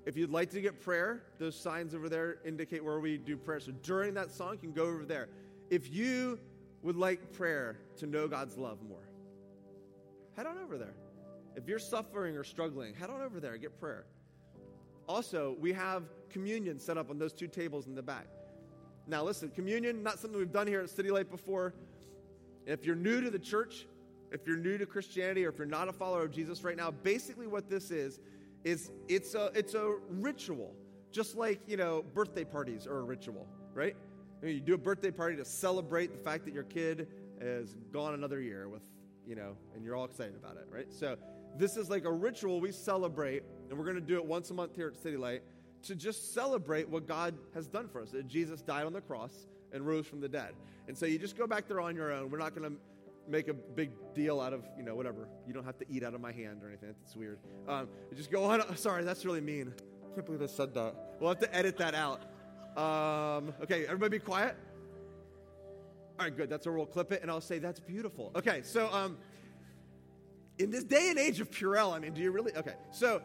If 0.05 0.17
you'd 0.17 0.31
like 0.31 0.49
to 0.51 0.61
get 0.61 0.81
prayer, 0.81 1.23
those 1.37 1.55
signs 1.55 1.93
over 1.93 2.09
there 2.09 2.37
indicate 2.45 2.83
where 2.83 2.99
we 2.99 3.17
do 3.17 3.37
prayer. 3.37 3.59
So 3.59 3.71
during 3.83 4.13
that 4.15 4.31
song, 4.31 4.53
you 4.53 4.59
can 4.59 4.73
go 4.73 4.85
over 4.85 5.05
there. 5.05 5.29
If 5.69 5.93
you 5.93 6.39
would 6.83 6.95
like 6.95 7.31
prayer 7.33 7.77
to 7.97 8.07
know 8.07 8.27
God's 8.27 8.57
love 8.57 8.79
more, 8.87 9.07
head 10.35 10.45
on 10.45 10.57
over 10.57 10.77
there. 10.77 10.95
If 11.55 11.67
you're 11.67 11.79
suffering 11.79 12.37
or 12.37 12.43
struggling, 12.43 12.93
head 12.93 13.09
on 13.09 13.21
over 13.21 13.39
there, 13.39 13.57
get 13.57 13.79
prayer. 13.79 14.05
Also, 15.07 15.55
we 15.59 15.73
have 15.73 16.03
communion 16.29 16.79
set 16.79 16.97
up 16.97 17.09
on 17.09 17.19
those 17.19 17.33
two 17.33 17.47
tables 17.47 17.87
in 17.87 17.95
the 17.95 18.01
back. 18.01 18.27
Now, 19.07 19.23
listen, 19.23 19.49
communion, 19.49 20.03
not 20.03 20.19
something 20.19 20.39
we've 20.39 20.51
done 20.51 20.67
here 20.67 20.81
at 20.81 20.89
City 20.89 21.11
Light 21.11 21.29
before. 21.29 21.73
If 22.65 22.85
you're 22.85 22.95
new 22.95 23.19
to 23.21 23.29
the 23.29 23.39
church, 23.39 23.87
if 24.31 24.47
you're 24.47 24.57
new 24.57 24.77
to 24.77 24.85
Christianity, 24.85 25.45
or 25.45 25.49
if 25.49 25.57
you're 25.57 25.67
not 25.67 25.89
a 25.89 25.93
follower 25.93 26.23
of 26.23 26.31
Jesus 26.31 26.63
right 26.63 26.77
now, 26.77 26.91
basically 26.91 27.47
what 27.47 27.69
this 27.69 27.91
is, 27.91 28.19
is 28.63 28.91
it's 29.09 29.35
a, 29.35 29.51
it's 29.53 29.73
a 29.73 29.95
ritual, 30.09 30.73
just 31.11 31.35
like, 31.35 31.59
you 31.67 31.77
know, 31.77 32.03
birthday 32.13 32.45
parties 32.45 32.87
are 32.87 32.99
a 32.99 33.03
ritual, 33.03 33.47
right? 33.73 33.95
You 34.43 34.59
do 34.59 34.73
a 34.73 34.77
birthday 34.77 35.11
party 35.11 35.35
to 35.37 35.45
celebrate 35.45 36.11
the 36.11 36.23
fact 36.23 36.45
that 36.45 36.53
your 36.53 36.63
kid 36.63 37.07
has 37.41 37.75
gone 37.91 38.13
another 38.13 38.41
year 38.41 38.67
with, 38.67 38.81
you 39.27 39.35
know, 39.35 39.55
and 39.75 39.83
you're 39.83 39.95
all 39.95 40.05
excited 40.05 40.35
about 40.35 40.57
it, 40.57 40.67
right? 40.69 40.91
So 40.91 41.15
this 41.57 41.77
is 41.77 41.89
like 41.89 42.05
a 42.05 42.11
ritual 42.11 42.59
we 42.59 42.71
celebrate, 42.71 43.43
and 43.69 43.77
we're 43.77 43.85
going 43.85 43.95
to 43.95 44.01
do 44.01 44.15
it 44.15 44.25
once 44.25 44.49
a 44.49 44.53
month 44.53 44.75
here 44.75 44.87
at 44.87 45.01
City 45.01 45.17
Light 45.17 45.43
to 45.83 45.95
just 45.95 46.33
celebrate 46.33 46.87
what 46.89 47.07
God 47.07 47.35
has 47.53 47.67
done 47.67 47.87
for 47.87 48.01
us. 48.01 48.11
That 48.11 48.27
Jesus 48.27 48.61
died 48.61 48.85
on 48.85 48.93
the 48.93 49.01
cross 49.01 49.47
and 49.71 49.85
rose 49.85 50.05
from 50.07 50.21
the 50.21 50.29
dead. 50.29 50.53
And 50.87 50.97
so 50.97 51.05
you 51.05 51.17
just 51.17 51.37
go 51.37 51.47
back 51.47 51.67
there 51.67 51.79
on 51.79 51.95
your 51.95 52.11
own. 52.11 52.29
We're 52.29 52.37
not 52.37 52.55
going 52.55 52.69
to 52.69 52.77
make 53.27 53.47
a 53.47 53.53
big 53.53 53.91
deal 54.13 54.41
out 54.41 54.53
of, 54.53 54.63
you 54.77 54.83
know, 54.83 54.95
whatever. 54.95 55.27
You 55.47 55.53
don't 55.53 55.65
have 55.65 55.77
to 55.79 55.85
eat 55.89 56.03
out 56.03 56.13
of 56.13 56.21
my 56.21 56.31
hand 56.31 56.63
or 56.63 56.67
anything. 56.67 56.93
That's 57.01 57.15
weird. 57.15 57.39
Um, 57.67 57.87
just 58.15 58.31
go 58.31 58.43
on. 58.43 58.75
Sorry, 58.77 59.03
that's 59.03 59.25
really 59.25 59.41
mean. 59.41 59.73
I 60.03 60.13
can't 60.13 60.25
believe 60.25 60.41
I 60.41 60.47
said 60.47 60.73
that. 60.73 60.95
We'll 61.19 61.29
have 61.29 61.39
to 61.39 61.55
edit 61.55 61.77
that 61.77 61.95
out. 61.95 62.23
Um, 62.77 63.53
okay, 63.63 63.85
everybody 63.85 64.17
be 64.17 64.23
quiet. 64.23 64.55
All 66.19 66.25
right, 66.25 66.35
good. 66.35 66.49
That's 66.49 66.65
where 66.65 66.75
we'll 66.75 66.85
clip 66.85 67.11
it, 67.11 67.21
and 67.21 67.31
I'll 67.31 67.41
say 67.41 67.59
that's 67.59 67.79
beautiful. 67.79 68.31
Okay, 68.35 68.61
so 68.63 68.91
um, 68.93 69.17
in 70.57 70.69
this 70.69 70.83
day 70.83 71.09
and 71.09 71.19
age 71.19 71.39
of 71.39 71.49
Purell, 71.49 71.93
I 71.93 71.99
mean, 71.99 72.13
do 72.13 72.21
you 72.21 72.31
really? 72.31 72.55
Okay, 72.55 72.75
so 72.91 73.21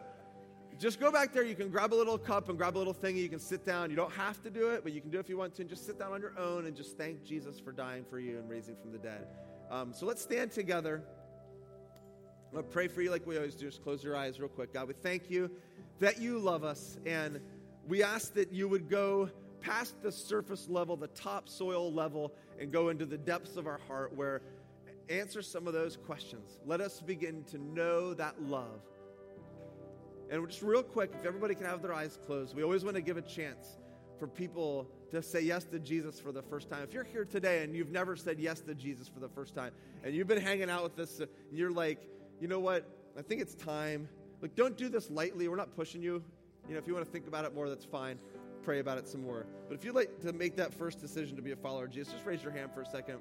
just 0.79 0.99
go 0.99 1.11
back 1.11 1.33
there. 1.33 1.43
You 1.43 1.55
can 1.55 1.69
grab 1.69 1.93
a 1.93 1.95
little 1.95 2.17
cup 2.17 2.49
and 2.49 2.57
grab 2.57 2.75
a 2.75 2.79
little 2.79 2.93
thingy. 2.93 3.17
You 3.17 3.29
can 3.29 3.39
sit 3.39 3.65
down. 3.65 3.89
You 3.89 3.95
don't 3.95 4.11
have 4.13 4.41
to 4.43 4.49
do 4.49 4.69
it, 4.69 4.83
but 4.83 4.93
you 4.93 5.01
can 5.01 5.09
do 5.09 5.17
it 5.17 5.21
if 5.21 5.29
you 5.29 5.37
want 5.37 5.55
to. 5.55 5.61
And 5.61 5.69
just 5.69 5.85
sit 5.85 5.97
down 5.97 6.11
on 6.11 6.21
your 6.21 6.37
own 6.37 6.65
and 6.65 6.75
just 6.75 6.97
thank 6.97 7.23
Jesus 7.23 7.59
for 7.59 7.71
dying 7.71 8.03
for 8.03 8.19
you 8.19 8.37
and 8.37 8.49
raising 8.49 8.75
from 8.75 8.91
the 8.91 8.97
dead. 8.97 9.27
Um, 9.71 9.93
so 9.93 10.05
let's 10.05 10.21
stand 10.21 10.51
together. 10.51 11.03
To 12.53 12.63
pray 12.63 12.87
for 12.87 13.01
you 13.01 13.11
like 13.11 13.27
we 13.27 13.37
always 13.37 13.55
do. 13.55 13.67
Just 13.67 13.83
close 13.83 14.03
your 14.03 14.15
eyes 14.15 14.39
real 14.39 14.49
quick. 14.49 14.73
God, 14.73 14.87
we 14.87 14.93
thank 14.93 15.29
you 15.29 15.51
that 15.99 16.19
you 16.19 16.39
love 16.39 16.63
us. 16.63 16.97
And 17.05 17.39
we 17.87 18.03
ask 18.03 18.33
that 18.33 18.51
you 18.51 18.67
would 18.67 18.89
go 18.89 19.29
past 19.61 20.01
the 20.01 20.11
surface 20.11 20.67
level, 20.69 20.95
the 20.95 21.07
topsoil 21.07 21.91
level, 21.91 22.33
and 22.59 22.71
go 22.71 22.89
into 22.89 23.05
the 23.05 23.17
depths 23.17 23.55
of 23.57 23.67
our 23.67 23.79
heart 23.87 24.15
where 24.15 24.41
answer 25.09 25.41
some 25.41 25.67
of 25.67 25.73
those 25.73 25.97
questions. 25.97 26.59
Let 26.65 26.81
us 26.81 27.01
begin 27.01 27.43
to 27.45 27.57
know 27.57 28.13
that 28.13 28.41
love. 28.43 28.81
And 30.29 30.45
just 30.49 30.61
real 30.61 30.83
quick, 30.83 31.11
if 31.17 31.25
everybody 31.25 31.55
can 31.55 31.65
have 31.65 31.81
their 31.81 31.93
eyes 31.93 32.19
closed, 32.25 32.55
we 32.55 32.63
always 32.63 32.83
want 32.83 32.95
to 32.95 33.01
give 33.01 33.15
a 33.15 33.21
chance 33.21 33.77
for 34.19 34.27
people 34.27 34.89
to 35.11 35.21
say 35.21 35.39
yes 35.39 35.63
to 35.65 35.79
Jesus 35.79 36.19
for 36.19 36.33
the 36.33 36.41
first 36.41 36.69
time. 36.69 36.83
If 36.83 36.93
you're 36.93 37.05
here 37.05 37.23
today 37.23 37.63
and 37.63 37.73
you've 37.75 37.91
never 37.91 38.15
said 38.15 38.39
yes 38.39 38.59
to 38.61 38.75
Jesus 38.75 39.07
for 39.07 39.19
the 39.19 39.29
first 39.29 39.55
time, 39.55 39.71
and 40.03 40.13
you've 40.13 40.27
been 40.27 40.41
hanging 40.41 40.69
out 40.69 40.83
with 40.83 40.99
us, 40.99 41.19
and 41.19 41.29
you're 41.51 41.71
like, 41.71 41.99
you 42.41 42.47
know 42.47 42.59
what? 42.59 42.85
I 43.17 43.21
think 43.21 43.41
it's 43.41 43.55
time. 43.55 44.09
Like, 44.41 44.55
don't 44.55 44.75
do 44.75 44.89
this 44.89 45.09
lightly. 45.09 45.47
We're 45.47 45.55
not 45.55 45.75
pushing 45.75 46.01
you. 46.01 46.23
You 46.67 46.73
know, 46.73 46.79
if 46.79 46.87
you 46.87 46.93
want 46.93 47.05
to 47.05 47.11
think 47.11 47.27
about 47.27 47.45
it 47.45 47.55
more, 47.55 47.69
that's 47.69 47.85
fine. 47.85 48.19
Pray 48.63 48.79
about 48.79 48.97
it 48.97 49.07
some 49.07 49.23
more. 49.23 49.45
But 49.67 49.75
if 49.75 49.85
you'd 49.85 49.95
like 49.95 50.19
to 50.21 50.33
make 50.33 50.55
that 50.57 50.73
first 50.73 50.99
decision 50.99 51.35
to 51.37 51.41
be 51.41 51.51
a 51.51 51.55
follower 51.55 51.85
of 51.85 51.91
Jesus, 51.91 52.13
just 52.13 52.25
raise 52.25 52.43
your 52.43 52.51
hand 52.51 52.71
for 52.73 52.81
a 52.81 52.85
second. 52.85 53.15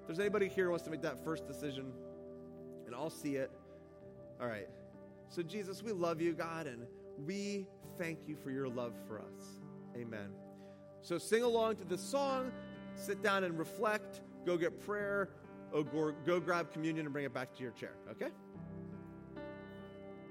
If 0.00 0.06
there's 0.06 0.20
anybody 0.20 0.48
here 0.48 0.66
who 0.66 0.70
wants 0.70 0.84
to 0.84 0.90
make 0.90 1.02
that 1.02 1.24
first 1.24 1.46
decision, 1.46 1.92
and 2.86 2.94
I'll 2.94 3.10
see 3.10 3.36
it. 3.36 3.50
All 4.40 4.46
right. 4.46 4.68
So, 5.28 5.42
Jesus, 5.42 5.82
we 5.82 5.92
love 5.92 6.20
you, 6.20 6.32
God, 6.32 6.66
and 6.66 6.86
we 7.26 7.66
thank 7.98 8.28
you 8.28 8.36
for 8.36 8.50
your 8.50 8.68
love 8.68 8.92
for 9.08 9.18
us. 9.18 9.60
Amen. 9.96 10.28
So, 11.00 11.18
sing 11.18 11.42
along 11.42 11.76
to 11.76 11.84
this 11.84 12.00
song, 12.00 12.52
sit 12.94 13.22
down 13.22 13.44
and 13.44 13.58
reflect, 13.58 14.20
go 14.46 14.56
get 14.56 14.84
prayer, 14.84 15.30
or 15.72 16.12
go 16.26 16.38
grab 16.38 16.72
communion 16.72 17.06
and 17.06 17.12
bring 17.12 17.24
it 17.24 17.32
back 17.32 17.54
to 17.56 17.62
your 17.62 17.72
chair, 17.72 17.94
okay? 18.10 18.28